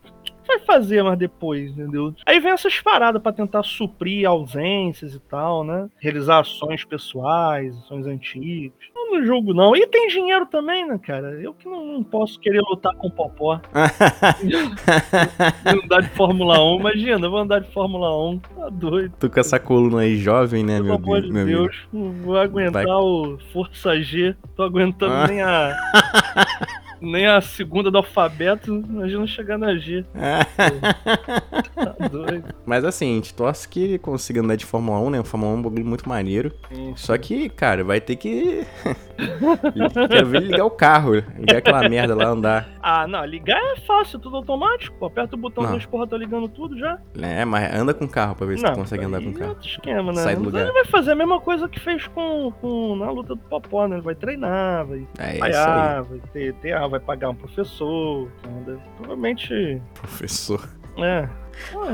Vai 0.54 0.60
fazer 0.66 1.04
mais 1.04 1.18
depois, 1.18 1.72
entendeu? 1.72 2.14
Aí 2.26 2.40
vem 2.40 2.52
essas 2.52 2.80
paradas 2.80 3.22
pra 3.22 3.32
tentar 3.34 3.64
suprir 3.64 4.28
ausências 4.28 5.14
e 5.16 5.20
tal, 5.20 5.64
né? 5.64 5.88
Realizar 6.00 6.40
ações 6.42 6.84
pessoais, 6.86 7.76
ações 7.80 8.06
antigas. 8.06 8.74
Não 8.96 9.24
julgo, 9.26 9.54
não. 9.54 9.76
E 9.76 9.86
tem 9.88 10.08
dinheiro 10.08 10.46
também, 10.48 10.88
né, 10.88 10.98
cara? 10.98 11.40
Eu 11.42 11.54
que 11.54 11.68
não, 11.68 11.86
não 11.86 12.04
posso 12.04 12.40
querer 12.40 12.62
lutar 12.62 12.96
com 12.96 13.08
o 13.08 13.12
Popó. 13.12 13.60
andar 15.66 16.02
de 16.02 16.10
Fórmula 16.10 16.64
1, 16.64 16.80
imagina, 16.80 17.26
eu 17.28 17.32
vou 17.32 17.40
andar 17.40 17.60
de 17.60 17.72
Fórmula 17.72 18.16
1, 18.32 18.40
tá 18.40 18.70
doido. 18.70 19.14
tu 19.20 19.30
com 19.30 19.40
essa 19.40 19.60
coluna 19.60 20.02
aí 20.02 20.18
jovem, 20.18 20.64
né, 20.64 20.76
Pelo 20.78 20.86
meu, 20.86 20.96
amor 20.96 21.22
meu 21.22 21.42
amigo? 21.42 21.46
Deus, 21.64 21.78
não 21.92 22.12
vou 22.24 22.38
aguentar 22.38 22.84
Vai. 22.86 22.94
o 22.96 23.38
Força 23.52 24.00
G, 24.02 24.36
tô 24.56 24.64
aguentando 24.64 25.14
Ah. 25.14 25.28
nem 25.28 25.42
a. 25.42 25.76
nem 27.04 27.28
a 27.28 27.42
segunda 27.42 27.92
do 27.92 27.98
alfabeto, 27.98 28.74
imagina 28.74 29.28
chegar 29.28 29.58
na 29.58 29.76
G, 29.76 30.06
tá 30.14 32.08
doido. 32.08 32.54
Mas 32.66 32.86
assim, 32.86 33.12
a 33.12 33.16
gente 33.16 33.34
torce 33.34 33.68
que 33.68 33.84
ele 33.84 33.98
consiga 33.98 34.42
andar 34.42 34.56
de 34.56 34.66
Fórmula 34.66 35.00
1, 35.00 35.10
né? 35.10 35.20
O 35.20 35.24
Fórmula 35.24 35.54
1 35.54 35.56
é 35.56 35.60
um 35.60 35.62
bagulho 35.64 35.86
muito 35.86 36.08
maneiro. 36.08 36.52
Só 36.96 37.18
que, 37.18 37.50
cara, 37.50 37.84
vai 37.84 38.00
ter 38.00 38.16
que. 38.16 38.66
Quero 40.10 40.28
ver 40.28 40.38
ele 40.38 40.48
ligar 40.52 40.66
o 40.66 40.72
carro, 40.72 41.14
ligar 41.38 41.58
aquela 41.58 41.88
merda 41.88 42.16
lá, 42.16 42.26
andar. 42.26 42.70
Ah, 42.82 43.08
não, 43.08 43.24
ligar 43.26 43.58
é 43.58 43.76
fácil, 43.82 44.20
tudo 44.20 44.38
automático, 44.38 45.06
aperta 45.06 45.36
o 45.36 45.40
botão, 45.40 45.64
Não. 45.64 45.72
dois 45.72 45.86
porra, 45.86 46.08
tá 46.08 46.18
ligando 46.18 46.48
tudo 46.48 46.78
já. 46.78 47.00
É, 47.22 47.46
mas 47.46 47.74
anda 47.74 47.94
com 47.94 48.06
o 48.06 48.10
carro 48.10 48.36
pra 48.36 48.46
ver 48.46 48.58
se 48.58 48.64
não, 48.64 48.74
tu 48.74 48.80
consegue 48.80 49.06
andar 49.06 49.22
com 49.22 49.28
o 49.28 49.32
é 49.32 49.34
carro. 49.34 49.50
outro 49.50 49.68
esquema, 49.68 50.12
né? 50.12 50.22
Sai 50.22 50.36
do 50.36 50.44
lugar. 50.44 50.64
Ele 50.64 50.72
vai 50.72 50.86
fazer 50.86 51.12
a 51.12 51.16
mesma 51.16 51.40
coisa 51.40 51.68
que 51.68 51.80
fez 51.80 52.08
com, 52.08 52.52
com 52.60 52.96
na 52.96 53.10
luta 53.12 53.36
do 53.36 53.42
Popó, 53.42 53.88
né? 53.88 53.96
Ele 53.96 54.04
vai 54.04 54.16
treinar, 54.16 54.86
vai 54.86 55.08
É 55.20 55.34
isso 55.36 55.44
aí, 55.44 55.50
ensaiar, 55.50 56.04
vai 56.04 56.20
ter, 56.34 56.54
ter, 56.56 56.74
vai 56.94 57.00
pagar 57.00 57.30
um 57.30 57.36
professor, 57.36 58.30
né? 58.66 58.78
provavelmente, 58.98 59.82
professor. 59.94 60.68
é. 60.98 61.28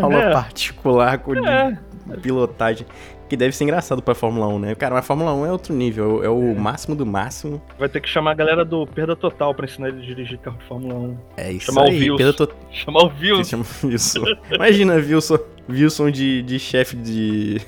Aula 0.01 0.15
é, 0.15 0.31
particular 0.31 1.17
com 1.19 1.35
é, 1.35 1.77
pilotagem. 2.21 2.87
Que 3.27 3.35
deve 3.37 3.55
ser 3.55 3.63
engraçado 3.65 4.01
pra 4.01 4.15
Fórmula 4.15 4.47
1, 4.47 4.59
né? 4.59 4.73
Cara, 4.75 4.95
mas 4.95 5.05
Fórmula 5.05 5.31
1 5.33 5.45
é 5.45 5.51
outro 5.51 5.73
nível, 5.73 6.23
é 6.23 6.29
o 6.29 6.55
máximo 6.55 6.95
do 6.95 7.05
máximo. 7.05 7.61
vai 7.77 7.87
ter 7.87 7.99
que 8.01 8.09
chamar 8.09 8.31
a 8.31 8.33
galera 8.33 8.65
do 8.65 8.87
Perda 8.87 9.15
Total 9.15 9.53
pra 9.53 9.65
ensinar 9.65 9.89
ele 9.89 9.99
a 10.01 10.05
dirigir 10.05 10.39
carro 10.39 10.57
de 10.57 10.65
Fórmula 10.65 10.95
1. 10.95 11.17
É 11.37 11.51
isso 11.51 11.67
Chamar 11.67 11.81
o 11.83 11.85
aí. 11.89 11.99
Wilson. 12.09 12.17
Pela 12.17 12.33
to- 12.33 12.55
Chamar 12.71 13.03
o 13.03 13.11
Wilson. 13.19 13.43
chama 13.43 13.65
Wilson. 13.83 14.23
Imagina, 14.51 14.93
Wilson. 14.95 15.37
Wilson 15.69 16.09
de, 16.11 16.41
de 16.41 16.57
chefe 16.59 16.95
de. 16.95 17.61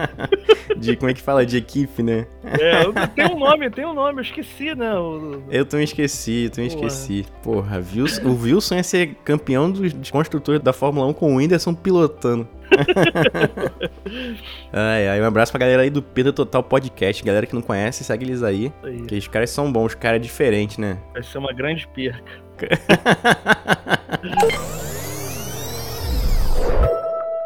de. 0.76 0.96
Como 0.96 1.10
é 1.10 1.14
que 1.14 1.22
fala? 1.22 1.46
De 1.46 1.56
equipe, 1.56 2.02
né? 2.02 2.26
É, 2.60 2.84
eu- 2.84 2.92
tem 3.14 3.26
um 3.26 3.38
nome, 3.38 3.70
tem 3.70 3.86
um 3.86 3.94
nome, 3.94 4.18
eu 4.18 4.22
esqueci, 4.22 4.74
né? 4.74 4.92
O, 4.94 5.42
Eu 5.50 5.64
também 5.64 5.84
esqueci, 5.84 6.44
eu 6.44 6.50
também 6.50 6.70
Porra. 6.70 6.86
esqueci. 6.86 7.26
Porra, 7.42 7.82
Wilson, 7.94 8.22
o 8.28 8.42
Wilson 8.42 8.74
ia 8.76 8.82
ser 8.82 9.14
campeão 9.24 9.70
dos 9.70 9.92
de 9.94 10.12
construtores 10.12 10.60
da 10.60 10.72
Fórmula 10.72 11.06
1 11.06 11.12
com 11.14 11.32
o 11.32 11.36
Whindersson 11.36 11.74
pilotando. 11.74 12.46
ai, 14.72 15.08
ai, 15.08 15.20
um 15.20 15.24
abraço 15.26 15.52
pra 15.52 15.58
galera 15.60 15.82
aí 15.82 15.90
do 15.90 16.02
Pedro 16.02 16.32
Total 16.32 16.62
Podcast. 16.62 17.22
Galera 17.24 17.46
que 17.46 17.54
não 17.54 17.62
conhece, 17.62 18.02
segue 18.04 18.24
eles 18.24 18.42
aí. 18.42 18.72
aí. 18.82 19.02
Que 19.02 19.16
os 19.16 19.28
caras 19.28 19.50
são 19.50 19.70
bons, 19.72 19.86
os 19.88 19.94
caras 19.94 20.16
é 20.16 20.20
diferente, 20.20 20.80
né? 20.80 20.98
Vai 21.12 21.22
ser 21.22 21.38
uma 21.38 21.52
grande 21.52 21.86
perca. 21.88 22.42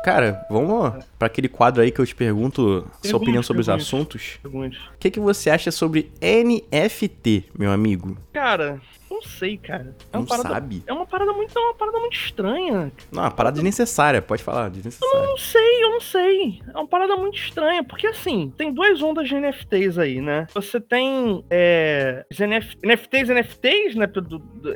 Cara, 0.06 0.46
vamos 0.48 1.04
pra 1.18 1.26
aquele 1.26 1.48
quadro 1.48 1.82
aí 1.82 1.90
que 1.90 2.00
eu 2.00 2.06
te 2.06 2.14
pergunto 2.14 2.62
sua 2.62 2.86
Pergunte, 3.02 3.14
opinião 3.16 3.42
sobre 3.42 3.62
os 3.62 3.66
pergunte. 3.66 3.82
assuntos. 3.84 4.38
Pergunte. 4.40 4.78
O 4.94 4.98
que, 5.00 5.10
que 5.10 5.18
você 5.18 5.50
acha 5.50 5.72
sobre 5.72 6.12
NFT, 6.22 7.46
meu 7.58 7.72
amigo? 7.72 8.16
Cara, 8.32 8.80
não 9.10 9.22
sei, 9.22 9.56
cara. 9.56 9.94
É 10.12 10.16
uma 10.16 10.20
Não 10.20 10.26
parada, 10.26 10.48
sabe? 10.48 10.82
É 10.86 10.92
uma 10.92 11.06
parada 11.06 11.32
muito, 11.32 11.56
é 11.56 11.60
uma 11.60 11.74
parada 11.74 11.98
muito 11.98 12.16
estranha. 12.16 12.92
Não, 13.10 13.22
uma 13.22 13.30
parada 13.30 13.54
desnecessária, 13.54 14.20
pode 14.20 14.42
falar, 14.42 14.68
desnecessária. 14.68 15.14
Eu 15.16 15.26
não 15.26 15.36
sei, 15.36 15.84
eu 15.84 15.90
não 15.90 16.00
sei. 16.00 16.60
É 16.74 16.76
uma 16.76 16.86
parada 16.86 17.16
muito 17.16 17.38
estranha, 17.38 17.84
porque 17.84 18.06
assim, 18.06 18.52
tem 18.56 18.72
duas 18.72 19.00
ondas 19.02 19.28
de 19.28 19.34
NFTs 19.34 19.98
aí, 19.98 20.20
né? 20.20 20.46
Você 20.54 20.80
tem 20.80 21.44
é, 21.50 22.24
NF 22.38 22.76
NFTs, 22.82 23.28
NFTs, 23.28 23.94
né? 23.94 24.10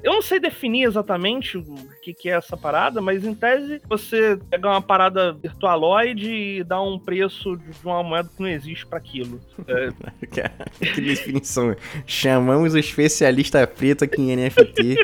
Eu 0.03 0.13
não 0.13 0.23
sei 0.23 0.39
definir 0.39 0.85
exatamente 0.85 1.59
o 1.59 1.65
que, 2.03 2.15
que 2.15 2.29
é 2.29 2.33
essa 2.33 2.57
parada, 2.57 3.01
mas 3.01 3.25
em 3.25 3.35
tese 3.35 3.81
você 3.89 4.39
pega 4.49 4.69
uma 4.69 4.83
parada 4.83 5.33
virtualoide 5.33 6.31
e 6.31 6.65
dá 6.65 6.81
um 6.81 6.99
preço 6.99 7.57
de 7.57 7.85
uma 7.85 8.03
moeda 8.03 8.29
que 8.35 8.41
não 8.41 8.49
existe 8.49 8.87
pra 8.87 8.99
aquilo. 8.99 9.41
É, 9.71 10.51
que 10.93 11.01
definição. 11.01 11.77
Chamamos 12.05 12.75
o 12.75 12.79
especialista 12.79 13.65
preto 13.67 14.05
aqui 14.05 14.20
em 14.21 14.37
NFT. 14.37 14.97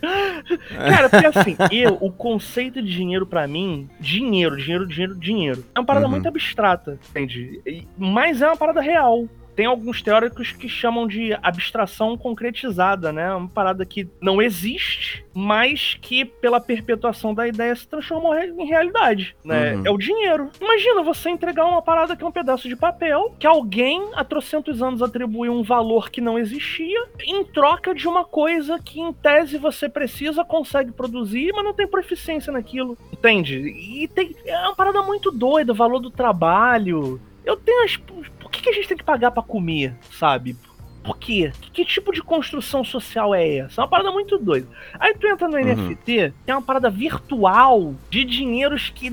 Cara, 0.76 1.08
porque 1.10 1.26
assim, 1.26 1.56
eu, 1.70 1.98
o 2.00 2.10
conceito 2.10 2.80
de 2.82 2.90
dinheiro 2.90 3.26
pra 3.26 3.46
mim, 3.46 3.88
dinheiro, 4.00 4.56
dinheiro, 4.56 4.86
dinheiro, 4.86 5.14
dinheiro, 5.14 5.64
é 5.74 5.78
uma 5.78 5.84
parada 5.86 6.06
Uhum. 6.06 6.12
muito 6.12 6.26
abstrata, 6.26 6.98
entende? 7.10 7.60
Mas 7.98 8.40
é 8.40 8.46
uma 8.46 8.56
parada 8.56 8.80
real. 8.80 9.26
Tem 9.54 9.66
alguns 9.66 10.02
teóricos 10.02 10.52
que 10.52 10.68
chamam 10.68 11.06
de 11.06 11.32
abstração 11.42 12.16
concretizada, 12.16 13.12
né? 13.12 13.32
Uma 13.34 13.48
parada 13.48 13.84
que 13.84 14.08
não 14.20 14.40
existe, 14.40 15.24
mas 15.34 15.98
que, 16.00 16.24
pela 16.24 16.60
perpetuação 16.60 17.34
da 17.34 17.46
ideia, 17.46 17.74
se 17.74 17.86
transformou 17.86 18.34
em 18.36 18.66
realidade, 18.66 19.36
né? 19.44 19.74
Uhum. 19.74 19.82
É 19.86 19.90
o 19.90 19.98
dinheiro. 19.98 20.50
Imagina 20.60 21.02
você 21.02 21.30
entregar 21.30 21.66
uma 21.66 21.82
parada 21.82 22.16
que 22.16 22.24
é 22.24 22.26
um 22.26 22.32
pedaço 22.32 22.68
de 22.68 22.76
papel, 22.76 23.34
que 23.38 23.46
alguém 23.46 24.10
há 24.14 24.24
trocentos 24.24 24.82
anos 24.82 25.02
atribuiu 25.02 25.52
um 25.52 25.62
valor 25.62 26.10
que 26.10 26.20
não 26.20 26.38
existia, 26.38 27.04
em 27.24 27.44
troca 27.44 27.94
de 27.94 28.08
uma 28.08 28.24
coisa 28.24 28.78
que, 28.78 29.00
em 29.00 29.12
tese, 29.12 29.58
você 29.58 29.88
precisa, 29.88 30.44
consegue 30.44 30.92
produzir, 30.92 31.52
mas 31.52 31.64
não 31.64 31.74
tem 31.74 31.86
proficiência 31.86 32.52
naquilo. 32.52 32.96
Entende? 33.12 33.58
E 33.58 34.08
tem, 34.08 34.34
é 34.44 34.58
uma 34.60 34.74
parada 34.74 35.02
muito 35.02 35.30
doida, 35.30 35.72
o 35.72 35.74
valor 35.76 36.00
do 36.00 36.10
trabalho. 36.10 37.20
Eu 37.44 37.56
tenho 37.56 37.84
as. 37.84 37.98
Que, 38.60 38.64
que 38.64 38.70
a 38.70 38.72
gente 38.72 38.88
tem 38.88 38.96
que 38.96 39.04
pagar 39.04 39.30
pra 39.30 39.42
comer, 39.42 39.94
sabe? 40.12 40.56
Por 41.02 41.16
quê? 41.16 41.50
Que, 41.60 41.70
que 41.70 41.84
tipo 41.84 42.12
de 42.12 42.22
construção 42.22 42.84
social 42.84 43.34
é 43.34 43.56
essa? 43.56 43.80
É 43.80 43.82
uma 43.82 43.88
parada 43.88 44.10
muito 44.10 44.36
doida. 44.38 44.68
Aí 44.98 45.14
tu 45.14 45.26
entra 45.26 45.48
no 45.48 45.56
Uhum. 45.56 45.64
NFT, 45.64 46.34
tem 46.44 46.54
uma 46.54 46.60
parada 46.60 46.90
virtual 46.90 47.94
de 48.10 48.22
dinheiros 48.22 48.90
que 48.90 49.08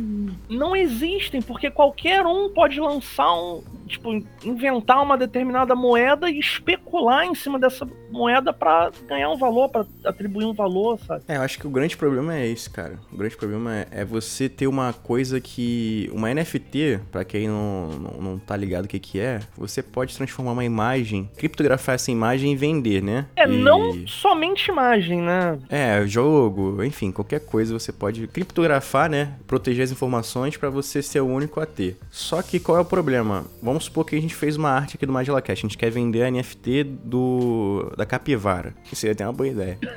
não 0.49 0.75
existem, 0.75 1.41
porque 1.41 1.71
qualquer 1.71 2.25
um 2.25 2.49
pode 2.49 2.79
lançar 2.79 3.33
um. 3.33 3.63
Tipo, 3.87 4.11
inventar 4.43 5.01
uma 5.01 5.17
determinada 5.17 5.75
moeda 5.75 6.29
e 6.29 6.39
especular 6.39 7.25
em 7.25 7.33
cima 7.35 7.57
dessa 7.59 7.87
moeda 8.11 8.53
pra 8.53 8.91
ganhar 9.07 9.29
um 9.29 9.37
valor, 9.37 9.69
pra 9.69 9.85
atribuir 10.05 10.45
um 10.45 10.53
valor, 10.53 10.99
sabe? 10.99 11.23
É, 11.27 11.37
eu 11.37 11.41
acho 11.41 11.59
que 11.59 11.67
o 11.67 11.69
grande 11.69 11.95
problema 11.97 12.35
é 12.35 12.47
esse, 12.47 12.69
cara. 12.69 12.99
O 13.11 13.17
grande 13.17 13.35
problema 13.35 13.75
é, 13.75 13.87
é 13.91 14.05
você 14.05 14.47
ter 14.49 14.67
uma 14.67 14.93
coisa 14.93 15.39
que. 15.41 16.09
Uma 16.13 16.33
NFT, 16.33 16.99
pra 17.11 17.23
quem 17.23 17.47
não, 17.47 17.87
não, 17.89 18.21
não 18.21 18.39
tá 18.39 18.55
ligado 18.55 18.85
o 18.85 18.87
que, 18.87 18.99
que 18.99 19.19
é, 19.19 19.39
você 19.57 19.81
pode 19.81 20.15
transformar 20.15 20.51
uma 20.51 20.63
imagem, 20.65 21.29
criptografar 21.37 21.95
essa 21.95 22.11
imagem 22.11 22.53
e 22.53 22.55
vender, 22.55 23.01
né? 23.01 23.25
É, 23.35 23.43
E- 23.45 23.57
não 23.57 24.05
somente 24.07 24.69
imagem, 24.69 25.21
né? 25.21 25.57
É, 25.69 26.05
jogo, 26.07 26.83
enfim, 26.83 27.11
qualquer 27.11 27.39
coisa 27.41 27.77
você 27.77 27.91
pode 27.91 28.27
criptografar, 28.27 29.09
né? 29.09 29.33
Proteger 29.45 29.83
as 29.83 29.91
informações 29.91 30.57
pra 30.57 30.69
você 30.69 31.01
ser 31.01 31.21
o 31.21 31.27
único 31.27 31.59
a 31.59 31.65
ter. 31.65 31.97
Só 32.11 32.41
que 32.41 32.59
qual 32.59 32.77
é 32.77 32.81
o 32.81 32.85
problema? 32.85 33.45
Vamos 33.61 33.76
supor 33.79 34.05
que 34.05 34.15
a 34.15 34.21
gente 34.21 34.33
fez 34.35 34.55
uma 34.57 34.69
arte 34.69 34.95
aqui 34.95 35.05
do 35.05 35.11
Magela 35.13 35.41
Cash, 35.41 35.59
a 35.59 35.61
gente 35.61 35.77
quer 35.77 35.89
vender 35.89 36.23
a 36.23 36.31
NFT 36.31 36.83
do 36.83 37.91
da 37.97 38.05
capivara. 38.05 38.73
Isso 38.91 39.05
aí 39.05 39.15
tem 39.15 39.25
uma 39.25 39.33
boa 39.33 39.47
ideia. 39.47 39.77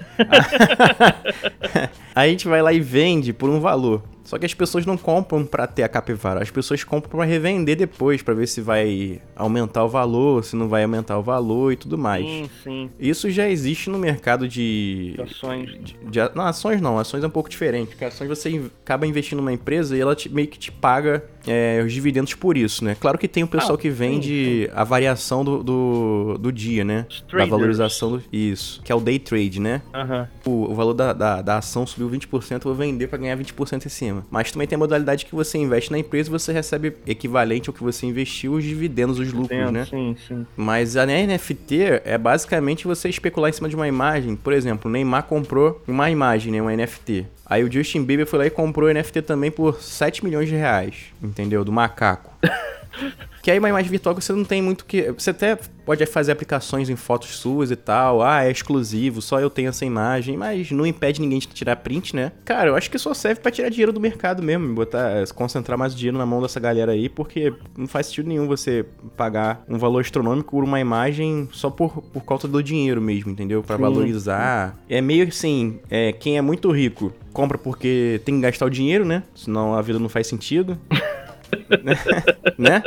A 2.14 2.26
gente 2.26 2.48
vai 2.48 2.60
lá 2.60 2.72
e 2.72 2.80
vende 2.80 3.32
por 3.32 3.48
um 3.48 3.60
valor. 3.60 4.02
Só 4.24 4.38
que 4.38 4.46
as 4.46 4.54
pessoas 4.54 4.86
não 4.86 4.96
compram 4.96 5.44
pra 5.44 5.66
ter 5.66 5.82
a 5.82 5.88
capivara, 5.88 6.40
as 6.40 6.50
pessoas 6.50 6.84
compram 6.84 7.10
pra 7.10 7.24
revender 7.24 7.74
depois, 7.76 8.22
pra 8.22 8.32
ver 8.32 8.46
se 8.46 8.60
vai 8.60 9.20
aumentar 9.34 9.82
o 9.84 9.88
valor, 9.88 10.44
se 10.44 10.54
não 10.54 10.68
vai 10.68 10.84
aumentar 10.84 11.18
o 11.18 11.22
valor 11.22 11.72
e 11.72 11.76
tudo 11.76 11.98
mais. 11.98 12.24
Sim, 12.24 12.50
sim. 12.62 12.90
Isso 13.00 13.28
já 13.28 13.48
existe 13.48 13.90
no 13.90 13.98
mercado 13.98 14.46
de. 14.46 15.14
De 15.16 15.22
ações. 15.22 15.70
de- 15.82 15.96
de 16.08 16.20
não, 16.36 16.44
ações 16.46 16.80
não, 16.80 16.96
ações 16.98 17.24
é 17.24 17.26
um 17.26 17.30
pouco 17.30 17.48
diferente. 17.48 17.88
Porque 17.88 18.04
ações 18.04 18.28
você 18.28 18.70
acaba 18.84 19.04
investindo 19.04 19.38
numa 19.38 19.52
empresa 19.52 19.96
e 19.96 20.00
ela 20.00 20.14
te- 20.14 20.28
meio 20.28 20.46
que 20.46 20.58
te 20.58 20.70
paga 20.70 21.24
é, 21.46 21.82
os 21.84 21.92
dividendos 21.92 22.34
por 22.34 22.56
isso, 22.56 22.84
né? 22.84 22.96
Claro 22.98 23.18
que 23.18 23.28
tem 23.28 23.42
o 23.42 23.46
pessoal 23.48 23.74
Ah, 23.74 23.78
que 23.78 23.90
vende 23.90 24.68
a 24.74 24.84
variação 24.84 25.44
do, 25.44 25.62
do, 25.62 26.38
do 26.38 26.52
dia, 26.52 26.84
né? 26.84 27.06
Os 27.08 27.24
Da 27.32 27.44
valorização 27.44 28.12
do. 28.12 28.22
Isso. 28.32 28.80
Que 28.82 28.92
é 28.92 28.94
o 28.94 29.00
day 29.00 29.18
trade, 29.18 29.60
né? 29.60 29.82
Aham. 29.94 30.28
O, 30.44 30.70
o 30.70 30.74
valor 30.74 30.94
da, 30.94 31.12
da, 31.12 31.42
da 31.42 31.58
ação 31.58 31.86
subiu 31.86 32.08
20%, 32.10 32.52
eu 32.52 32.60
vou 32.62 32.74
vender 32.74 33.06
pra 33.08 33.18
ganhar 33.18 33.36
20% 33.36 33.86
em 33.86 33.88
cima. 33.88 34.26
Mas 34.30 34.50
também 34.52 34.66
tem 34.66 34.76
a 34.76 34.78
modalidade 34.78 35.24
que 35.26 35.34
você 35.34 35.58
investe 35.58 35.90
na 35.90 35.98
empresa 35.98 36.28
e 36.28 36.32
você 36.32 36.52
recebe 36.52 36.94
equivalente 37.06 37.68
ao 37.68 37.74
que 37.74 37.82
você 37.82 38.06
investiu, 38.06 38.52
os 38.54 38.64
dividendos, 38.64 39.18
os 39.18 39.32
lucros, 39.32 39.50
Entendo, 39.58 39.72
né? 39.72 39.86
Sim, 39.86 40.16
sim. 40.26 40.46
Mas 40.56 40.96
a 40.96 41.06
NFT 41.06 42.02
é 42.04 42.18
basicamente 42.18 42.86
você 42.86 43.08
especular 43.08 43.50
em 43.50 43.52
cima 43.52 43.68
de 43.68 43.76
uma 43.76 43.88
imagem. 43.88 44.36
Por 44.36 44.52
exemplo, 44.52 44.88
o 44.88 44.92
Neymar 44.92 45.24
comprou 45.24 45.82
uma 45.86 46.10
imagem, 46.10 46.52
né, 46.52 46.62
um 46.62 46.68
NFT. 46.68 47.26
Aí 47.50 47.64
o 47.64 47.72
Justin 47.72 48.04
Bieber 48.04 48.28
foi 48.28 48.38
lá 48.38 48.46
e 48.46 48.50
comprou 48.50 48.88
o 48.88 48.94
NFT 48.94 49.22
também 49.22 49.50
por 49.50 49.82
7 49.82 50.24
milhões 50.24 50.48
de 50.48 50.54
reais, 50.54 51.06
entendeu? 51.20 51.64
Do 51.64 51.72
macaco. 51.72 52.32
Que 53.42 53.50
aí 53.50 53.58
uma 53.58 53.68
imagem 53.68 53.90
virtual 53.90 54.14
você 54.14 54.32
não 54.32 54.44
tem 54.44 54.60
muito 54.60 54.84
que. 54.84 55.10
Você 55.12 55.30
até 55.30 55.58
pode 55.84 56.04
fazer 56.06 56.32
aplicações 56.32 56.88
em 56.88 56.96
fotos 56.96 57.36
suas 57.36 57.70
e 57.70 57.76
tal. 57.76 58.22
Ah, 58.22 58.44
é 58.44 58.50
exclusivo, 58.50 59.20
só 59.20 59.40
eu 59.40 59.50
tenho 59.50 59.68
essa 59.70 59.84
imagem, 59.84 60.36
mas 60.36 60.70
não 60.70 60.86
impede 60.86 61.20
ninguém 61.20 61.38
de 61.38 61.48
tirar 61.48 61.76
print, 61.76 62.14
né? 62.14 62.32
Cara, 62.44 62.68
eu 62.68 62.76
acho 62.76 62.90
que 62.90 62.98
só 62.98 63.12
serve 63.14 63.40
pra 63.40 63.50
tirar 63.50 63.68
dinheiro 63.70 63.92
do 63.92 64.00
mercado 64.00 64.42
mesmo, 64.42 64.74
botar, 64.74 65.26
concentrar 65.34 65.76
mais 65.76 65.94
dinheiro 65.94 66.18
na 66.18 66.26
mão 66.26 66.40
dessa 66.40 66.60
galera 66.60 66.92
aí, 66.92 67.08
porque 67.08 67.52
não 67.76 67.86
faz 67.86 68.06
sentido 68.06 68.28
nenhum 68.28 68.46
você 68.46 68.84
pagar 69.16 69.64
um 69.68 69.78
valor 69.78 70.00
astronômico 70.00 70.50
por 70.52 70.62
uma 70.64 70.78
imagem 70.78 71.48
só 71.52 71.70
por, 71.70 72.02
por 72.02 72.24
causa 72.24 72.46
do 72.46 72.62
dinheiro 72.62 73.00
mesmo, 73.00 73.30
entendeu? 73.32 73.62
Pra 73.62 73.76
Sim. 73.76 73.82
valorizar. 73.82 74.78
É 74.88 75.00
meio 75.00 75.26
assim, 75.26 75.80
é, 75.90 76.12
quem 76.12 76.36
é 76.38 76.42
muito 76.42 76.70
rico 76.70 77.12
compra 77.32 77.56
porque 77.56 78.20
tem 78.24 78.36
que 78.36 78.40
gastar 78.40 78.66
o 78.66 78.70
dinheiro, 78.70 79.04
né? 79.04 79.22
Senão 79.34 79.74
a 79.74 79.82
vida 79.82 79.98
não 79.98 80.08
faz 80.08 80.26
sentido. 80.26 80.78
né? 82.58 82.82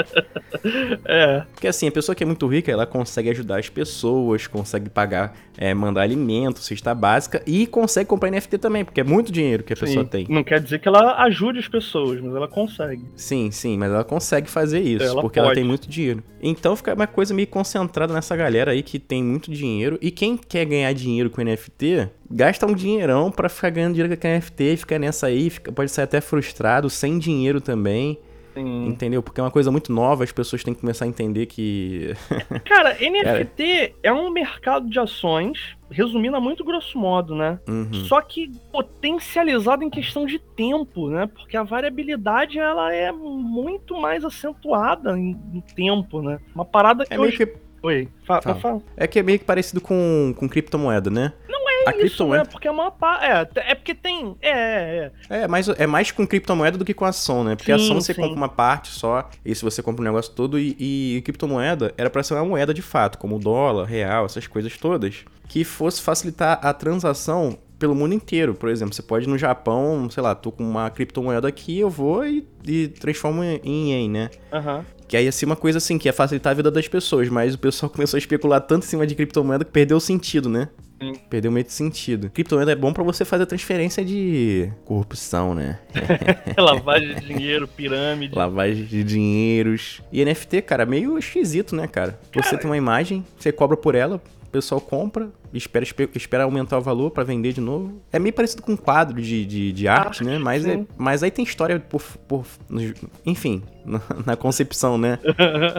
É. 1.06 1.44
Porque 1.54 1.68
assim, 1.68 1.88
a 1.88 1.92
pessoa 1.92 2.16
que 2.16 2.24
é 2.24 2.26
muito 2.26 2.48
rica, 2.48 2.72
ela 2.72 2.86
consegue 2.86 3.30
ajudar 3.30 3.60
as 3.60 3.70
pessoas, 3.70 4.48
consegue 4.48 4.90
pagar, 4.90 5.36
é, 5.58 5.74
mandar 5.74 6.02
alimento, 6.02 6.60
cesta 6.60 6.94
básica 6.94 7.42
e 7.46 7.66
consegue 7.68 8.08
comprar 8.10 8.30
NFT 8.30 8.58
também, 8.58 8.86
porque 8.86 9.02
é 9.02 9.04
muito 9.04 9.32
dinheiro 9.32 9.64
que 9.64 9.74
a 9.74 9.76
pessoa 9.76 10.04
sim. 10.04 10.10
tem. 10.10 10.26
Não 10.30 10.44
quer 10.44 10.60
dizer 10.60 10.80
que 10.80 10.88
ela 10.88 11.22
ajude 11.24 11.60
as 11.60 11.68
pessoas, 11.68 12.22
mas 12.22 12.36
ela 12.36 12.48
consegue. 12.48 13.04
Sim, 13.16 13.52
sim, 13.52 13.78
mas 13.78 13.92
ela 13.92 14.04
consegue 14.04 14.50
fazer 14.50 14.80
isso, 14.82 15.04
Ela 15.06 15.22
porque 15.22 15.40
ela 15.40 15.50
pode. 15.50 15.60
tem 15.60 15.68
muito 15.68 15.90
dinheiro. 15.90 16.24
Então 16.42 16.76
fica 16.76 16.94
uma 16.94 17.08
coisa 17.08 17.34
meio 17.34 17.48
concentrada 17.48 18.14
nessa 18.14 18.36
galera 18.36 18.72
aí 18.72 18.84
que 18.84 19.00
tem 19.00 19.24
muito 19.24 19.50
dinheiro. 19.52 19.98
E 20.02 20.12
quem 20.12 20.38
quer 20.38 20.66
ganhar 20.66 20.92
dinheiro 20.94 21.30
com 21.30 21.42
NFT, 21.42 22.10
gasta 22.30 22.66
um 22.66 22.74
dinheirão 22.74 23.32
pra 23.32 23.48
ficar 23.50 23.70
ganhando 23.70 23.94
dinheiro 23.96 24.18
com 24.18 24.28
NFT, 24.28 24.78
fica 24.78 25.00
nessa 25.00 25.28
aí, 25.28 25.50
fica- 25.50 25.72
pode 25.72 25.90
sair 25.92 26.04
até 26.04 26.20
frustrado, 26.22 26.90
sem 26.90 27.18
dinheiro 27.18 27.62
também, 27.62 28.20
Sim. 28.54 28.88
entendeu? 28.88 29.24
Porque 29.24 29.40
é 29.40 29.44
uma 29.44 29.52
coisa 29.52 29.72
muito 29.72 29.92
nova, 29.92 30.24
as 30.24 30.32
pessoas 30.32 30.64
têm 30.64 30.74
que 30.74 30.82
começar 30.82 31.06
a 31.06 31.08
entender 31.08 31.46
que. 31.46 32.14
Cara, 32.66 32.96
NFT 32.96 33.96
é 34.04 34.14
um 34.14 34.30
mercado 34.30 34.90
de 34.90 35.00
ações, 35.00 35.76
resumindo 35.90 36.38
a 36.38 36.40
muito 36.40 36.64
grosso 36.64 36.98
modo, 36.98 37.36
né? 37.36 37.60
Uhum. 37.68 37.94
Só 38.06 38.22
que 38.22 38.52
potencializado 38.72 39.84
em 39.84 39.90
questão 39.90 40.26
de 40.26 40.40
tempo, 40.40 41.10
né? 41.10 41.28
Porque 41.28 41.58
a 41.58 41.64
variabilidade 41.64 42.60
ela 42.60 42.94
é 42.94 43.12
muito 43.12 44.00
mais 44.00 44.24
acentuada 44.24 45.18
em, 45.18 45.38
em 45.54 45.62
tempo, 45.76 46.22
né? 46.22 46.40
Uma 46.54 46.66
parada 46.66 47.06
que 47.06 47.14
É 47.14 47.18
meio 47.18 47.30
hoje... 47.30 47.38
que 47.38 47.64
Oi, 47.84 48.08
fa 48.26 48.42
Fala. 48.42 48.56
fala. 48.62 48.82
É 48.96 49.06
que 49.06 49.20
é 49.20 49.24
meio 49.24 49.38
que 49.38 49.44
parecido 49.44 49.82
com, 49.82 50.34
com 50.38 50.48
criptomoeda, 50.48 51.10
né? 51.10 51.34
Não 51.50 51.63
é 51.63 51.63
a 51.86 51.92
Isso, 51.92 51.96
né? 51.96 52.02
criptomoeda. 52.02 52.46
Porque 52.46 52.68
é 52.68 52.72
uma 52.72 52.92
pa... 52.92 53.20
é, 53.24 53.72
é 53.72 53.76
porque 53.76 53.94
tem. 53.94 54.36
É, 54.42 54.50
é, 54.50 55.12
é. 55.30 55.44
É, 55.44 55.48
mais, 55.48 55.68
é 55.68 55.88
mais 55.88 56.12
com 56.12 56.26
criptomoeda 56.26 56.78
do 56.78 56.86
que 56.86 56.94
com 56.94 57.06
ação, 57.06 57.44
né? 57.44 57.56
Porque 57.56 57.72
Sim, 57.78 57.84
ação 57.84 58.02
você 58.02 58.14
sim. 58.14 58.22
compra 58.22 58.36
uma 58.36 58.50
parte 58.50 58.90
só, 58.90 59.30
e 59.44 59.54
se 59.54 59.64
você 59.64 59.82
compra 59.82 60.02
o 60.02 60.06
negócio 60.06 60.32
todo, 60.34 60.60
e, 60.60 60.76
e 60.80 61.22
criptomoeda 61.24 61.94
era 61.98 62.10
pra 62.10 62.24
ser 62.24 62.34
uma 62.36 62.46
moeda 62.46 62.74
de 62.74 62.82
fato, 62.82 63.18
como 63.18 63.36
o 63.36 63.40
dólar, 63.40 63.86
real, 63.86 64.26
essas 64.26 64.48
coisas 64.48 64.78
todas, 64.78 65.26
que 65.48 65.64
fosse 65.64 66.02
facilitar 66.02 66.60
a 66.62 66.74
transação 66.74 67.58
pelo 67.78 67.94
mundo 67.94 68.14
inteiro. 68.14 68.54
Por 68.54 68.70
exemplo, 68.70 68.94
você 68.96 69.02
pode 69.02 69.26
ir 69.26 69.30
no 69.30 69.38
Japão, 69.38 70.10
sei 70.10 70.24
lá, 70.24 70.34
tô 70.34 70.52
com 70.52 70.64
uma 70.64 70.90
criptomoeda 70.90 71.48
aqui, 71.48 71.80
eu 71.80 71.90
vou 71.90 72.26
e, 72.26 72.48
e 72.66 72.88
transformo 72.88 73.44
em 73.44 73.60
em 73.64 73.92
ien, 73.92 74.10
né? 74.10 74.30
Aham. 74.52 74.86
Que 75.08 75.18
aí 75.18 75.26
ia 75.26 75.32
ser 75.32 75.46
uma 75.46 75.56
coisa 75.56 75.78
assim, 75.78 75.98
que 75.98 76.08
ia 76.08 76.14
facilitar 76.14 76.52
a 76.52 76.54
vida 76.54 76.72
das 76.72 76.88
pessoas, 76.88 77.30
mas 77.30 77.54
o 77.54 77.60
pessoal 77.60 77.90
começou 77.92 78.18
a 78.18 78.20
especular 78.20 78.62
tanto 78.62 78.86
em 78.86 78.90
cima 78.90 79.06
de 79.06 79.14
criptomoeda 79.16 79.66
que 79.66 79.72
perdeu 79.72 79.98
o 79.98 80.02
sentido, 80.02 80.50
né? 80.50 80.70
Sim. 81.04 81.20
Perdeu 81.30 81.52
meio 81.52 81.66
de 81.66 81.74
sentido. 81.74 82.30
Criptomoeda 82.30 82.72
é 82.72 82.76
bom 82.76 82.94
pra 82.94 83.04
você 83.04 83.26
fazer 83.26 83.46
transferência 83.46 84.04
de 84.04 84.72
corrupção, 84.86 85.54
né? 85.54 85.80
Lavagem 86.58 87.16
de 87.16 87.28
dinheiro, 87.28 87.68
pirâmide. 87.68 88.36
Lavagem 88.36 88.86
de 88.86 89.04
dinheiros. 89.04 90.02
E 90.12 90.24
NFT, 90.24 90.62
cara, 90.62 90.86
meio 90.86 91.18
esquisito, 91.18 91.76
né, 91.76 91.88
cara? 91.88 92.20
Você 92.34 92.58
tem 92.58 92.70
uma 92.70 92.78
imagem, 92.78 93.26
você 93.38 93.52
cobra 93.52 93.76
por 93.76 93.96
ela, 93.96 94.22
o 94.46 94.50
pessoal 94.50 94.80
compra, 94.80 95.30
espera, 95.54 95.84
espe- 95.84 96.10
espera 96.16 96.44
aumentar 96.44 96.78
o 96.78 96.82
valor 96.82 97.12
pra 97.12 97.24
vender 97.24 97.54
de 97.54 97.62
novo. 97.62 98.02
É 98.12 98.20
meio 98.20 98.34
parecido 98.34 98.62
com 98.62 98.74
um 98.74 98.78
quadro 98.78 99.22
de, 99.22 99.46
de, 99.46 99.72
de 99.72 99.88
arte, 99.88 100.24
né? 100.24 100.38
Mas, 100.40 100.66
é, 100.66 100.84
mas 100.98 101.24
aí 101.24 101.32
tem 101.32 101.44
história 101.46 101.80
por. 101.80 102.02
por 102.28 102.46
enfim, 103.26 103.62
na, 103.86 104.02
na 104.26 104.36
concepção, 104.36 104.98
né? 104.98 105.20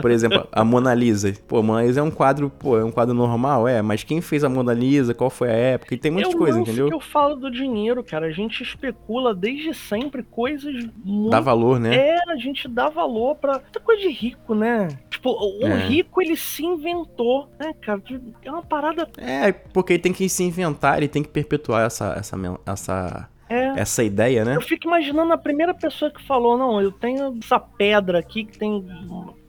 Por 0.01 0.11
exemplo, 0.11 0.47
a 0.53 0.65
Mona 0.65 0.95
Lisa. 0.95 1.33
Pô, 1.49 1.63
Mona 1.63 1.83
Lisa 1.85 2.01
é 2.01 2.03
um 2.03 2.11
quadro, 2.11 2.51
pô, 2.51 2.79
é 2.79 2.85
um 2.85 2.91
quadro 2.91 3.15
normal, 3.15 3.67
é, 3.67 3.81
mas 3.83 4.05
quem 4.05 4.21
fez 4.21 4.45
a 4.45 4.49
Mona 4.49 4.73
Lisa, 4.75 5.15
qual 5.15 5.31
foi 5.31 5.49
a 5.51 5.55
época? 5.55 5.95
E 5.95 5.99
tem 5.99 6.11
muitas 6.11 6.35
coisas, 6.35 6.61
entendeu? 6.61 6.89
que 6.89 6.95
eu 6.95 7.01
falo 7.01 7.35
do 7.37 7.51
dinheiro, 7.51 8.03
cara. 8.05 8.27
A 8.27 8.31
gente 8.33 8.63
especula 8.63 9.35
desde 9.35 9.73
sempre 9.75 10.23
coisas 10.23 10.75
muito 11.05 11.31
Dá 11.31 11.41
valor, 11.41 11.81
né? 11.81 11.95
É, 11.95 12.19
a 12.31 12.37
gente 12.37 12.69
dá 12.69 12.89
valor 12.89 13.37
pra. 13.37 13.55
Muita 13.59 13.81
coisa 13.81 14.03
de 14.03 14.09
rico, 14.11 14.55
né? 14.55 14.89
Tipo, 15.11 15.31
o 15.31 15.65
o 15.65 15.67
É. 15.67 15.87
rico 15.87 16.21
ele 16.21 16.37
se 16.37 16.65
inventou, 16.65 17.49
né, 17.59 17.73
cara? 17.81 18.03
É 18.43 18.51
uma 18.51 18.63
parada. 18.63 19.09
É, 19.17 19.55
porque 19.73 19.95
ele 19.95 20.03
tem 20.03 20.13
que 20.13 20.29
se 20.29 20.43
inventar, 20.43 20.99
ele 20.99 21.09
tem 21.09 21.23
que 21.23 21.29
perpetuar 21.29 21.87
essa, 21.87 22.15
essa, 22.19 22.37
essa, 22.67 23.29
É. 23.49 23.81
essa 23.81 24.03
ideia, 24.05 24.45
né? 24.45 24.57
Eu 24.57 24.61
fico 24.61 24.87
imaginando 24.87 25.33
a 25.33 25.39
primeira 25.39 25.75
pessoa 25.75 26.11
que 26.11 26.25
falou: 26.27 26.57
não, 26.57 26.81
eu 26.81 26.93
tenho 26.93 27.37
essa 27.43 27.59
pedra 27.59 28.19
aqui 28.19 28.45
que 28.45 28.59
tem 28.59 28.71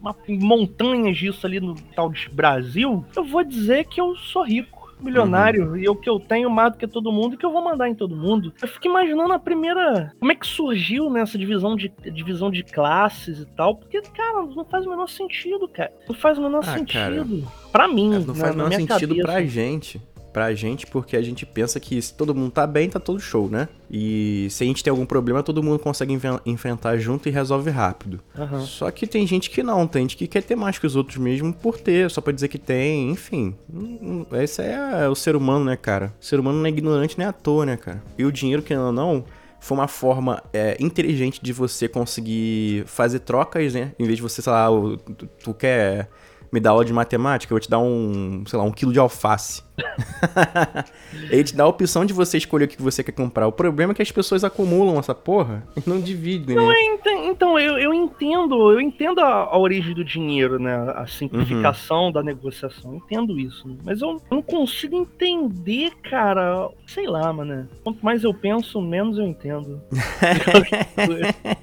uma, 0.01 0.15
montanhas 0.27 1.17
disso 1.17 1.45
ali 1.45 1.59
no 1.59 1.75
tal 1.95 2.09
de 2.09 2.29
Brasil. 2.29 3.05
Eu 3.15 3.23
vou 3.23 3.43
dizer 3.43 3.85
que 3.85 3.99
eu 3.99 4.15
sou 4.15 4.43
rico. 4.43 4.74
Milionário, 5.05 5.69
Uhum. 5.69 5.77
e 5.77 5.87
o 5.87 5.95
que 5.95 6.09
eu 6.09 6.19
tenho 6.19 6.49
mais 6.49 6.71
do 6.73 6.77
que 6.77 6.87
todo 6.87 7.11
mundo, 7.11 7.37
que 7.37 7.45
eu 7.45 7.51
vou 7.51 7.63
mandar 7.63 7.87
em 7.89 7.95
todo 7.95 8.15
mundo. 8.15 8.51
Eu 8.61 8.67
fico 8.67 8.87
imaginando 8.87 9.31
a 9.33 9.39
primeira. 9.39 10.11
Como 10.19 10.31
é 10.31 10.35
que 10.35 10.45
surgiu 10.47 11.09
nessa 11.09 11.37
divisão 11.37 11.75
de, 11.75 11.91
divisão 12.11 12.49
de 12.51 12.63
classes 12.63 13.39
e 13.39 13.45
tal? 13.45 13.75
Porque, 13.75 14.01
cara, 14.01 14.41
não 14.43 14.65
faz 14.65 14.85
o 14.85 14.89
menor 14.89 15.07
sentido, 15.07 15.67
cara. 15.67 15.91
Não 16.07 16.15
faz 16.15 16.37
o 16.37 16.41
menor 16.41 16.59
Ah, 16.65 16.73
sentido. 16.73 16.93
cara. 16.93 17.25
Pra 17.71 17.87
mim, 17.87 18.15
É, 18.15 18.19
Não 18.19 18.27
na- 18.27 18.35
faz 18.35 18.53
o 18.53 18.57
menor 18.57 18.71
sentido 18.73 19.15
cabeça. 19.15 19.21
pra 19.27 19.43
gente. 19.45 20.01
Pra 20.35 20.53
gente, 20.53 20.85
porque 20.85 21.15
a 21.15 21.21
gente 21.21 21.45
pensa 21.45 21.79
que 21.79 22.01
se 22.01 22.13
todo 22.13 22.35
mundo 22.35 22.51
tá 22.51 22.67
bem, 22.67 22.89
tá 22.89 22.99
todo 22.99 23.17
show, 23.21 23.49
né? 23.49 23.69
E 23.89 24.47
se 24.49 24.65
a 24.65 24.67
gente 24.67 24.83
tem 24.83 24.91
algum 24.91 25.05
problema, 25.05 25.41
todo 25.41 25.63
mundo 25.63 25.79
consegue 25.79 26.13
enfrentar 26.45 26.97
junto 26.97 27.29
e 27.29 27.31
resolve 27.31 27.71
rápido. 27.71 28.19
Aham. 28.37 28.59
Só 28.65 28.91
que 28.91 29.07
tem 29.07 29.25
gente 29.25 29.49
que 29.49 29.63
não, 29.63 29.87
tem 29.87 30.01
gente 30.01 30.17
que 30.17 30.27
quer 30.27 30.43
ter 30.43 30.57
mais 30.57 30.77
que 30.77 30.85
os 30.85 30.97
outros 30.97 31.15
mesmo 31.15 31.53
por 31.53 31.79
ter, 31.79 32.11
só 32.11 32.19
pra 32.19 32.33
dizer 32.33 32.49
que 32.49 32.57
tem, 32.57 33.11
enfim. 33.11 33.55
Hum, 33.73 33.97
hum, 34.01 34.25
Esse 34.33 34.61
é 34.61 35.07
o 35.07 35.15
ser 35.15 35.37
humano, 35.37 35.63
né, 35.63 35.77
cara? 35.77 36.13
O 36.19 36.25
ser 36.25 36.37
humano 36.37 36.57
não 36.57 36.65
é 36.65 36.69
ignorante 36.69 37.17
nem 37.17 37.25
à 37.25 37.31
toa, 37.31 37.65
né, 37.65 37.77
cara? 37.77 38.03
E 38.17 38.25
o 38.25 38.31
dinheiro, 38.31 38.61
que 38.61 38.75
ou 38.75 38.91
não, 38.91 39.23
foi 39.61 39.77
uma 39.77 39.87
forma 39.87 40.43
é, 40.51 40.75
inteligente 40.81 41.39
de 41.41 41.53
você 41.53 41.87
conseguir 41.87 42.83
fazer 42.87 43.19
trocas, 43.19 43.73
né? 43.73 43.93
Em 43.97 44.03
vez 44.03 44.17
de 44.17 44.21
você, 44.21 44.41
sei 44.41 44.51
lá, 44.51 44.67
tu, 44.67 45.27
tu 45.41 45.53
quer 45.53 46.09
me 46.55 46.59
dar 46.59 46.71
aula 46.71 46.85
de 46.85 46.93
matemática, 46.93 47.51
eu 47.51 47.55
vou 47.55 47.59
te 47.59 47.69
dar 47.69 47.79
um, 47.79 48.43
sei 48.47 48.57
lá, 48.57 48.63
um 48.63 48.71
quilo 48.71 48.93
de 48.93 48.99
alface. 48.99 49.61
Ele 51.29 51.43
te 51.43 51.55
dá 51.55 51.63
a 51.63 51.67
opção 51.67 52.05
de 52.05 52.13
você 52.13 52.37
escolher 52.37 52.65
o 52.65 52.67
que 52.67 52.81
você 52.81 53.03
quer 53.03 53.11
comprar. 53.11 53.47
O 53.47 53.51
problema 53.51 53.91
é 53.91 53.95
que 53.95 54.01
as 54.01 54.11
pessoas 54.11 54.43
acumulam 54.43 54.97
essa 54.99 55.13
porra 55.15 55.63
e 55.75 55.89
não 55.89 55.99
dividem, 55.99 56.55
né? 56.55 56.73
Enten- 56.93 57.27
Então, 57.29 57.59
eu, 57.59 57.77
eu 57.77 57.93
entendo, 57.93 58.71
eu 58.71 58.79
entendo 58.79 59.19
a, 59.19 59.43
a 59.43 59.57
origem 59.57 59.93
do 59.93 60.03
dinheiro, 60.03 60.59
né? 60.59 60.75
A 60.95 61.05
simplificação 61.07 62.11
da 62.11 62.23
negociação. 62.23 62.91
Eu 62.91 62.97
entendo 62.97 63.39
isso. 63.39 63.67
né? 63.67 63.75
Mas 63.83 64.01
eu 64.01 64.21
não 64.31 64.41
consigo 64.41 64.95
entender, 64.95 65.91
cara. 66.09 66.69
Sei 66.87 67.07
lá, 67.07 67.31
mano. 67.33 67.67
Quanto 67.83 68.03
mais 68.03 68.23
eu 68.23 68.33
penso, 68.33 68.81
menos 68.81 69.17
eu 69.17 69.25
entendo. 69.25 69.81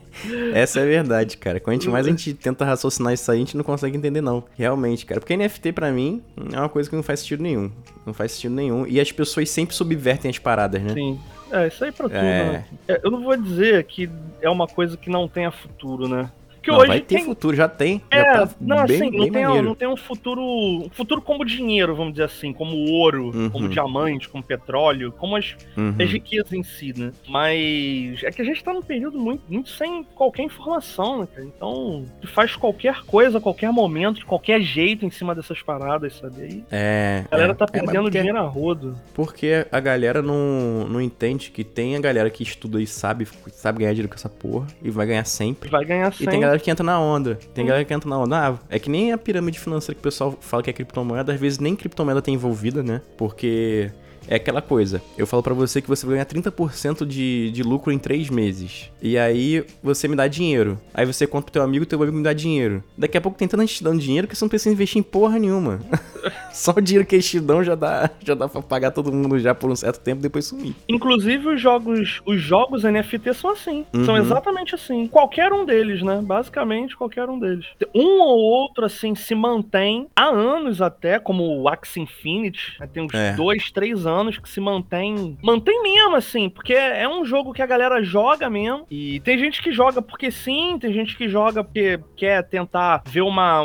Essa 0.55 0.81
é 0.81 0.83
a 0.83 0.87
verdade, 0.87 1.37
cara. 1.37 1.61
Gente 1.73 1.89
mais 1.89 2.07
a 2.07 2.11
gente 2.11 2.35
tenta 2.35 2.65
raciocinar 2.65 3.13
isso 3.15 3.31
aí, 3.31 3.39
a 3.39 3.41
gente 3.41 3.57
não 3.57 3.65
consegue 3.65 3.97
entender, 3.97 4.21
não. 4.21 4.45
Realmente, 4.57 5.07
cara. 5.07 5.21
Porque 5.21 5.37
NFT, 5.37 5.73
pra 5.73 5.91
mim, 5.91 6.23
é 6.53 6.59
uma 6.59 6.69
coisa 6.69 6.89
que 6.89 6.97
não 6.97 7.03
faz 7.03 7.21
sentido 7.21 7.43
nenhum. 7.43 7.71
Não 8.05 8.13
faz 8.13 8.33
sentido 8.33 8.55
nenhum. 8.55 8.87
E 8.87 9.01
as 9.01 9.13
pessoas 9.13 9.49
sempre 9.51 9.75
subvertem 9.75 10.29
as 10.31 10.39
paradas, 10.39 10.83
né? 10.83 10.93
Sim. 10.95 11.21
É, 11.51 11.69
isso 11.69 11.85
aí 11.85 11.93
pra 11.93 12.09
tudo, 12.09 12.17
É. 12.19 12.45
né? 12.53 12.65
É, 12.89 13.01
Eu 13.05 13.11
não 13.11 13.23
vou 13.23 13.37
dizer 13.37 13.85
que 13.85 14.09
é 14.41 14.49
uma 14.51 14.67
coisa 14.67 14.97
que 14.97 15.11
não 15.11 15.29
tenha 15.29 15.51
futuro, 15.51 16.09
né? 16.09 16.31
Que 16.63 16.71
Não, 16.71 16.79
hoje 16.79 16.87
vai 16.89 17.01
ter 17.01 17.17
tem, 17.17 17.25
futuro, 17.25 17.57
já 17.57 17.69
tem. 17.69 18.01
É, 18.11 18.19
já 18.21 18.47
tá 18.47 18.55
não, 18.61 18.85
bem, 18.87 18.97
assim, 18.97 19.11
bem 19.11 19.19
não, 19.21 19.31
tem, 19.31 19.43
maneiro. 19.45 19.63
não 19.69 19.75
tem 19.75 19.89
um 19.89 19.97
futuro. 19.97 20.41
Um 20.43 20.89
futuro 20.93 21.21
como 21.21 21.45
dinheiro, 21.45 21.95
vamos 21.97 22.13
dizer 22.13 22.25
assim, 22.25 22.53
como 22.53 22.77
ouro, 22.77 23.33
Uhum. 23.35 23.51
como 23.51 23.69
diamante, 23.69 24.29
como 24.29 24.43
petróleo, 24.45 25.13
como 25.19 25.35
as, 25.37 25.57
Uhum. 25.77 25.95
as 26.01 26.11
riquezas 26.11 26.53
em 26.53 26.63
si, 26.63 26.93
né? 26.97 27.13
Mas 27.29 28.23
é 28.23 28.31
que 28.31 28.41
a 28.41 28.45
gente 28.45 28.63
tá 28.63 28.73
num 28.73 28.83
período 28.83 29.19
muito, 29.19 29.43
muito 29.49 29.71
sem 29.71 30.05
qualquer 30.15 30.43
informação, 30.45 31.21
né, 31.21 31.29
cara? 31.35 31.47
Então, 31.47 32.05
tu 32.21 32.29
faz 32.29 32.55
qualquer 32.55 33.03
coisa, 33.05 33.39
a 33.39 33.41
qualquer 33.41 33.73
momento, 33.73 34.19
de 34.21 34.25
qualquer 34.25 34.61
jeito 34.61 35.05
em 35.05 35.11
cima 35.11 35.35
dessas 35.35 35.61
paradas, 35.63 36.17
sabe? 36.19 36.43
Aí 36.43 36.65
É. 36.71 37.25
a 37.27 37.31
galera 37.37 37.53
é. 37.53 37.55
tá 37.55 37.65
É, 37.65 37.69
mas 37.73 37.81
perdendo 37.85 38.03
porque- 38.05 38.19
dinheiro 38.19 38.39
a 38.39 38.43
rodo. 38.43 38.97
Porque 39.15 39.67
a 39.71 39.81
galera 39.81 40.23
não, 40.23 40.87
não 40.89 41.01
entende 41.01 41.51
que 41.51 41.65
tem 41.65 41.97
a 41.97 42.01
galera 42.01 42.31
que 42.31 42.43
estuda 42.43 42.81
e 42.81 42.87
sabe, 42.87 43.27
sabe 43.51 43.81
ganhar 43.81 43.93
dinheiro 43.93 44.09
com 44.09 44.15
essa 44.15 44.29
porra 44.29 44.67
e 44.83 44.91
vai 44.91 45.07
ganhar 45.07 45.25
sempre. 45.25 45.69
Vai 45.69 45.85
ganhar 45.85 46.13
sempre. 46.13 46.33
Tem 46.53 46.59
galera 46.59 46.59
que 46.59 46.71
entra 46.71 46.85
na 46.85 47.01
onda. 47.01 47.39
Tem 47.55 47.67
galera 47.67 47.85
que 47.85 47.95
entra 47.95 48.09
na 48.09 48.19
onda. 48.19 48.49
Ah, 48.49 48.59
é 48.69 48.79
que 48.79 48.91
nem 48.91 49.13
a 49.13 49.19
pirâmide 49.19 49.59
financeira 49.59 49.95
que 49.95 50.01
o 50.01 50.03
pessoal 50.03 50.37
fala 50.41 50.63
que 50.63 50.71
é 50.71 50.73
criptomoeda. 50.73 51.33
Às 51.33 51.41
vezes 51.41 51.59
nem 51.59 51.75
criptomoeda 51.75 52.21
tem 52.21 52.35
envolvida, 52.35 52.83
né? 52.83 53.01
Porque 53.17 53.91
é 54.29 54.37
aquela 54.37 54.63
coisa. 54.63 55.03
Eu 55.17 55.27
falo 55.27 55.43
pra 55.43 55.55
você 55.55 55.81
que 55.83 55.89
você 55.89 56.05
vai 56.07 56.15
ganhar 56.15 56.27
30% 56.27 57.05
de, 57.07 57.51
de 57.51 57.63
lucro 57.63 57.93
em 57.93 57.99
3 57.99 58.31
meses. 58.31 58.91
E 59.03 59.19
aí 59.19 59.65
você 59.83 60.07
me 60.09 60.17
dá 60.17 60.27
dinheiro. 60.29 60.79
Aí 60.95 61.05
você 61.07 61.27
conta 61.27 61.45
pro 61.45 61.53
teu 61.53 61.63
amigo, 61.63 61.85
teu 61.87 62.01
amigo 62.03 62.17
me 62.17 62.23
dá 62.23 62.33
dinheiro. 62.33 62.83
Daqui 62.97 63.17
a 63.17 63.21
pouco 63.21 63.39
tem 63.39 63.49
tanta 63.49 63.63
gente 63.67 63.77
te 63.77 63.85
dando 63.85 64.01
dinheiro 64.01 64.27
que 64.29 64.35
você 64.37 64.45
não 64.45 64.49
precisa 64.49 64.73
investir 64.73 64.99
em 64.99 65.03
porra 65.03 65.39
nenhuma. 65.39 65.81
Só 66.53 66.73
o 66.77 66.81
dinheiro 66.81 67.07
que 67.07 67.15
eles 67.17 67.29
te 67.29 67.41
dão 67.41 67.63
já 67.65 67.75
dá, 67.75 68.11
já 68.25 68.35
dá 68.35 68.49
pra 68.49 68.63
pagar 68.63 68.91
todo 68.91 69.13
mundo 69.13 69.39
já 69.39 69.55
por 69.55 69.71
um 69.71 69.77
certo 69.77 70.01
tempo 70.01 70.21
e 70.21 70.23
depois 70.23 70.47
sumir. 70.47 70.75
Inclusive, 70.89 71.49
os 71.49 71.61
jogos, 71.61 72.21
os 72.27 72.41
jogos 72.41 72.85
NFT 72.85 73.35
são 73.35 73.51
assim. 73.51 73.85
São 74.05 74.15
Uhum. 74.15 74.21
exatamente 74.21 74.75
assim. 74.75 75.07
Qualquer 75.07 75.53
um 75.53 75.65
deles, 75.65 76.03
né? 76.03 76.21
Basicamente, 76.23 76.97
qualquer 76.97 77.29
um 77.29 77.39
deles. 77.39 77.67
Um 77.95 78.21
ou 78.21 78.39
outro, 78.39 78.85
assim, 78.85 79.15
se 79.15 79.35
mantém 79.35 80.07
há 80.15 80.27
anos 80.27 80.81
até, 80.83 81.19
como 81.19 81.43
o 81.61 81.69
Axie 81.69 82.01
Infinity. 82.03 82.77
né? 82.79 82.89
Tem 82.93 83.03
uns 83.03 83.15
É. 83.15 83.33
dois, 83.35 83.71
três 83.71 84.07
anos 84.07 84.12
que 84.41 84.49
se 84.49 84.61
mantém. 84.61 85.39
Mantém 85.43 85.83
mesmo, 85.83 86.17
assim, 86.17 86.49
porque 86.49 86.75
é 86.75 87.09
um 87.09 87.25
jogo 87.25 87.53
que 87.53 87.63
a 87.63 87.67
galera 87.67 88.03
joga 88.03 88.49
mesmo. 88.49 88.87
E 88.91 89.21
tem 89.21 89.39
gente 89.39 89.63
que 89.63 89.73
joga 89.73 90.01
porque 90.03 90.31
sim, 90.31 90.79
tem 90.79 90.93
gente 90.93 91.17
que 91.17 91.29
joga 91.29 91.63
porque 91.63 92.01
quer 92.17 92.43
tentar 92.43 93.03
ver 93.07 93.23
uma, 93.23 93.63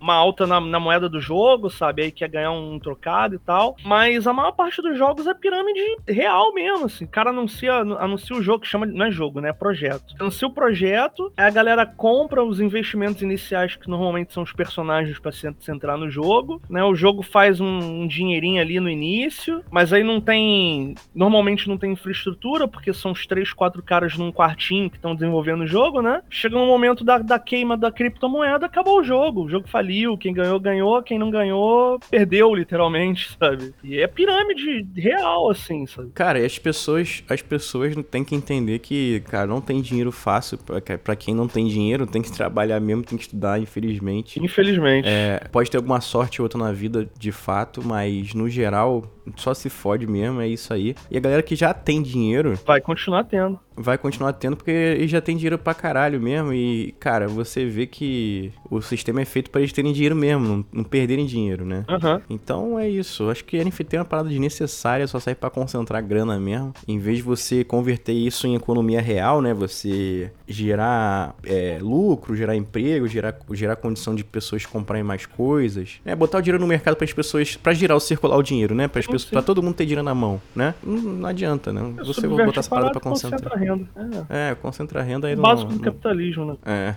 uma 0.00 0.14
alta 0.14 0.46
na, 0.46 0.60
na 0.60 0.80
moeda 0.80 1.08
do 1.08 1.20
jogo, 1.20 1.70
sabe? 1.70 2.02
Aí 2.02 2.10
quer 2.10 2.28
ganhar 2.28 2.50
um 2.50 2.78
trocado 2.78 3.34
e 3.34 3.38
tal. 3.38 3.76
Mas 3.84 4.26
a 4.26 4.32
maior 4.32 4.52
parte 4.52 4.82
dos 4.82 4.96
jogos 4.98 5.26
é 5.26 5.34
pirâmide 5.34 5.80
real 6.08 6.52
mesmo, 6.52 6.86
assim. 6.86 7.04
O 7.04 7.08
cara 7.08 7.30
anuncia, 7.30 7.74
anuncia 7.74 8.36
o 8.36 8.42
jogo, 8.42 8.60
que 8.60 8.68
chama, 8.68 8.86
não 8.86 9.06
é 9.06 9.10
jogo, 9.10 9.40
né? 9.40 9.50
É 9.50 9.52
projeto. 9.52 10.14
Anuncia 10.18 10.46
o 10.46 10.52
projeto, 10.52 11.32
a 11.36 11.50
galera 11.50 11.86
compra 11.86 12.44
os 12.44 12.60
investimentos 12.60 13.22
iniciais, 13.22 13.76
que 13.76 13.88
normalmente 13.88 14.32
são 14.32 14.42
os 14.42 14.52
personagens 14.52 15.18
pra 15.18 15.32
se, 15.32 15.52
se 15.58 15.70
entrar 15.70 15.96
no 15.96 16.10
jogo, 16.10 16.60
né? 16.68 16.82
O 16.84 16.94
jogo 16.94 17.22
faz 17.22 17.60
um, 17.60 18.02
um 18.02 18.06
dinheirinho 18.06 18.60
ali 18.60 18.78
no 18.80 18.90
início, 18.90 19.62
mas 19.70 19.81
aí 19.90 20.04
não 20.04 20.20
tem. 20.20 20.94
Normalmente 21.14 21.66
não 21.66 21.78
tem 21.78 21.92
infraestrutura, 21.92 22.68
porque 22.68 22.92
são 22.92 23.12
os 23.12 23.26
três, 23.26 23.54
quatro 23.54 23.82
caras 23.82 24.18
num 24.18 24.30
quartinho 24.30 24.90
que 24.90 24.96
estão 24.96 25.14
desenvolvendo 25.14 25.62
o 25.62 25.66
jogo, 25.66 26.02
né? 26.02 26.20
Chega 26.28 26.58
no 26.58 26.66
momento 26.66 27.02
da, 27.02 27.16
da 27.16 27.38
queima 27.38 27.74
da 27.74 27.90
criptomoeda, 27.90 28.66
acabou 28.66 29.00
o 29.00 29.04
jogo. 29.04 29.44
O 29.44 29.48
jogo 29.48 29.66
faliu, 29.66 30.18
quem 30.18 30.34
ganhou, 30.34 30.60
ganhou, 30.60 31.02
quem 31.02 31.18
não 31.18 31.30
ganhou, 31.30 31.98
perdeu, 32.10 32.54
literalmente, 32.54 33.34
sabe? 33.40 33.72
E 33.82 33.98
é 33.98 34.06
pirâmide 34.06 34.86
real, 34.94 35.50
assim, 35.50 35.86
sabe? 35.86 36.10
Cara, 36.14 36.38
e 36.38 36.44
as 36.44 36.58
pessoas, 36.58 37.24
as 37.28 37.40
pessoas 37.40 37.94
têm 38.10 38.24
que 38.24 38.34
entender 38.34 38.78
que, 38.80 39.20
cara, 39.20 39.46
não 39.46 39.60
tem 39.60 39.80
dinheiro 39.80 40.12
fácil. 40.12 40.58
Pra 41.02 41.16
quem 41.16 41.34
não 41.34 41.48
tem 41.48 41.66
dinheiro, 41.66 42.06
tem 42.06 42.20
que 42.20 42.30
trabalhar 42.32 42.80
mesmo, 42.80 43.02
tem 43.02 43.16
que 43.16 43.24
estudar, 43.24 43.58
infelizmente. 43.60 44.42
Infelizmente. 44.42 45.08
É, 45.08 45.40
pode 45.50 45.70
ter 45.70 45.78
alguma 45.78 46.00
sorte 46.00 46.42
ou 46.42 46.44
outra 46.44 46.58
na 46.58 46.72
vida, 46.72 47.08
de 47.18 47.32
fato, 47.32 47.82
mas 47.82 48.34
no 48.34 48.48
geral, 48.48 49.04
só 49.36 49.54
se 49.54 49.68
fode 49.68 50.06
mesmo, 50.06 50.40
é 50.40 50.48
isso 50.48 50.72
aí. 50.72 50.94
E 51.10 51.16
a 51.16 51.20
galera 51.20 51.42
que 51.42 51.54
já 51.56 51.72
tem 51.72 52.02
dinheiro, 52.02 52.58
Vai 52.66 52.80
continuar 52.80 53.24
tendo. 53.24 53.58
Vai 53.76 53.98
continuar 53.98 54.32
tendo 54.34 54.56
porque 54.56 54.70
eles 54.70 55.10
já 55.10 55.20
tem 55.20 55.36
dinheiro 55.36 55.58
pra 55.58 55.74
caralho 55.74 56.20
mesmo. 56.20 56.52
E, 56.52 56.94
cara, 56.98 57.28
você 57.28 57.64
vê 57.64 57.86
que 57.86 58.52
o 58.70 58.80
sistema 58.80 59.20
é 59.20 59.24
feito 59.24 59.50
pra 59.50 59.60
eles 59.60 59.72
terem 59.72 59.92
dinheiro 59.92 60.16
mesmo, 60.16 60.46
não, 60.46 60.64
não 60.72 60.84
perderem 60.84 61.26
dinheiro, 61.26 61.64
né? 61.64 61.84
Aham. 61.88 62.20
Então 62.28 62.78
é 62.78 62.88
isso. 62.88 63.30
Acho 63.30 63.44
que 63.44 63.62
NFT 63.62 63.96
é 63.96 63.98
uma 64.00 64.04
parada 64.04 64.28
desnecessária, 64.28 65.06
só 65.06 65.18
serve 65.18 65.38
pra 65.40 65.50
concentrar 65.50 66.02
grana 66.02 66.38
mesmo. 66.38 66.72
Em 66.86 66.98
vez 66.98 67.18
de 67.18 67.22
você 67.22 67.64
converter 67.64 68.12
isso 68.12 68.46
em 68.46 68.54
economia 68.54 69.00
real, 69.00 69.40
né? 69.40 69.54
Você 69.54 70.30
gerar 70.46 71.34
é, 71.44 71.78
lucro, 71.80 72.36
gerar 72.36 72.56
emprego, 72.56 73.06
gerar, 73.08 73.36
gerar 73.52 73.76
condição 73.76 74.14
de 74.14 74.24
pessoas 74.24 74.66
comprarem 74.66 75.02
mais 75.02 75.26
coisas. 75.26 76.00
É, 76.04 76.14
botar 76.14 76.38
o 76.38 76.42
dinheiro 76.42 76.60
no 76.60 76.66
mercado 76.66 76.96
para 76.96 77.04
as 77.04 77.12
pessoas, 77.12 77.56
pra 77.56 77.72
girar 77.72 77.96
o 77.96 78.00
circular 78.00 78.36
o 78.36 78.42
dinheiro, 78.42 78.74
né? 78.74 78.88
Para 78.88 79.42
todo 79.42 79.62
mundo 79.62 79.74
ter 79.74 79.84
dinheiro 79.84 80.02
na 80.02 80.14
mão, 80.14 80.40
né? 80.54 80.74
Não, 80.82 80.96
não 80.96 81.28
adianta, 81.28 81.72
né? 81.72 81.80
Você 81.98 82.22
vai 82.22 82.30
Subverte 82.30 82.46
botar 82.46 82.60
essa 82.60 82.70
parada 82.70 82.90
pra 82.92 83.00
concentrar. 83.00 83.58
Renda. 83.74 84.26
É. 84.28 84.50
É, 84.50 84.54
concentra 84.54 85.00
a 85.00 85.02
renda 85.02 85.28
aí 85.28 85.36
no. 85.36 85.42
básico 85.42 85.72
do 85.72 85.80
capitalismo, 85.80 86.44
né? 86.44 86.56
É. 86.64 86.94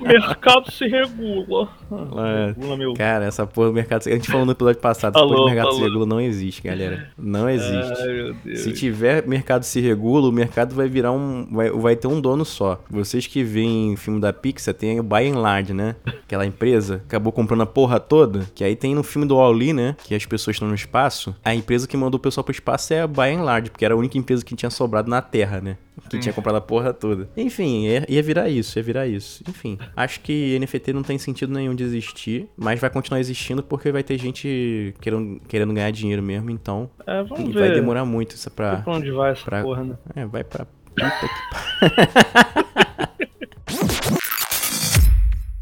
O 0.00 0.04
mercado 0.06 0.70
se 0.70 0.86
regula. 0.86 1.68
É. 1.90 2.46
Regula, 2.48 2.76
meu. 2.76 2.94
Cara, 2.94 3.24
essa 3.24 3.46
porra 3.46 3.68
do 3.68 3.74
mercado. 3.74 4.02
A 4.06 4.10
gente 4.10 4.30
falou 4.30 4.46
no 4.46 4.52
episódio 4.52 4.80
passado, 4.80 5.16
essa 5.16 5.26
porra 5.26 5.36
do 5.36 5.46
mercado 5.46 5.72
se 5.72 5.80
regula 5.80 6.06
não 6.06 6.20
existe, 6.20 6.62
galera. 6.62 7.08
Não 7.18 7.48
existe. 7.48 8.02
Ai, 8.02 8.08
meu 8.08 8.34
Deus. 8.34 8.60
Se 8.60 8.72
tiver 8.72 9.26
mercado 9.26 9.62
se 9.62 9.80
regula, 9.80 10.28
o 10.28 10.32
mercado 10.32 10.74
vai 10.74 10.88
virar 10.88 11.12
um. 11.12 11.46
Vai, 11.50 11.70
vai 11.70 11.96
ter 11.96 12.06
um 12.06 12.20
dono 12.20 12.44
só. 12.44 12.82
Vocês 12.90 13.26
que 13.26 13.42
veem 13.42 13.96
filme 13.96 14.20
da 14.20 14.32
Pixar, 14.32 14.74
tem 14.74 14.98
o 14.98 15.02
By 15.02 15.28
and 15.28 15.38
Large, 15.38 15.72
né? 15.72 15.96
Aquela 16.06 16.46
empresa 16.46 17.02
acabou 17.06 17.32
comprando 17.32 17.62
a 17.62 17.66
porra 17.66 18.00
toda. 18.00 18.46
Que 18.54 18.64
aí 18.64 18.76
tem 18.76 18.94
no 18.94 19.02
filme 19.02 19.26
do 19.26 19.36
Wall-E, 19.36 19.72
né? 19.72 19.96
Que 20.04 20.14
as 20.14 20.26
pessoas 20.26 20.56
estão 20.56 20.68
no 20.68 20.74
espaço. 20.74 21.34
A 21.44 21.54
empresa 21.54 21.86
que 21.86 21.96
mandou 21.96 22.18
o 22.18 22.22
pessoal 22.22 22.44
pro 22.44 22.52
espaço 22.52 22.92
é 22.94 23.02
a 23.02 23.06
By 23.06 23.34
and 23.36 23.42
Large, 23.42 23.70
porque 23.70 23.84
era 23.84 23.94
a 23.94 23.96
única 23.96 24.18
empresa 24.18 24.44
que 24.44 24.54
tinha 24.54 24.70
sobrado 24.70 25.10
na 25.10 25.22
Terra, 25.22 25.60
né? 25.60 25.69
Que 26.08 26.18
tinha 26.18 26.32
comprado 26.32 26.56
a 26.56 26.60
porra 26.62 26.94
toda. 26.94 27.28
Enfim, 27.36 27.84
ia, 27.86 28.06
ia 28.08 28.22
virar 28.22 28.48
isso, 28.48 28.78
ia 28.78 28.82
virar 28.82 29.06
isso. 29.06 29.44
Enfim, 29.48 29.78
acho 29.94 30.20
que 30.20 30.58
NFT 30.58 30.92
não 30.94 31.02
tem 31.02 31.18
sentido 31.18 31.52
nenhum 31.52 31.74
de 31.74 31.84
existir, 31.84 32.48
mas 32.56 32.80
vai 32.80 32.88
continuar 32.88 33.20
existindo 33.20 33.62
porque 33.62 33.92
vai 33.92 34.02
ter 34.02 34.16
gente 34.18 34.94
querendo, 35.00 35.40
querendo 35.46 35.74
ganhar 35.74 35.90
dinheiro 35.90 36.22
mesmo, 36.22 36.50
então 36.50 36.88
É, 37.06 37.22
vamos 37.22 37.50
e 37.50 37.52
ver. 37.52 37.60
vai 37.60 37.72
demorar 37.72 38.04
muito 38.06 38.34
isso 38.34 38.50
pra. 38.50 38.76
Pra 38.76 38.92
onde 38.94 39.10
vai 39.10 39.32
essa 39.32 39.44
pra- 39.44 39.62
porra, 39.62 39.84
né? 39.84 39.94
É, 40.16 40.24
vai 40.26 40.42
pra 40.42 40.64
puta 40.64 41.10
que 41.20 42.89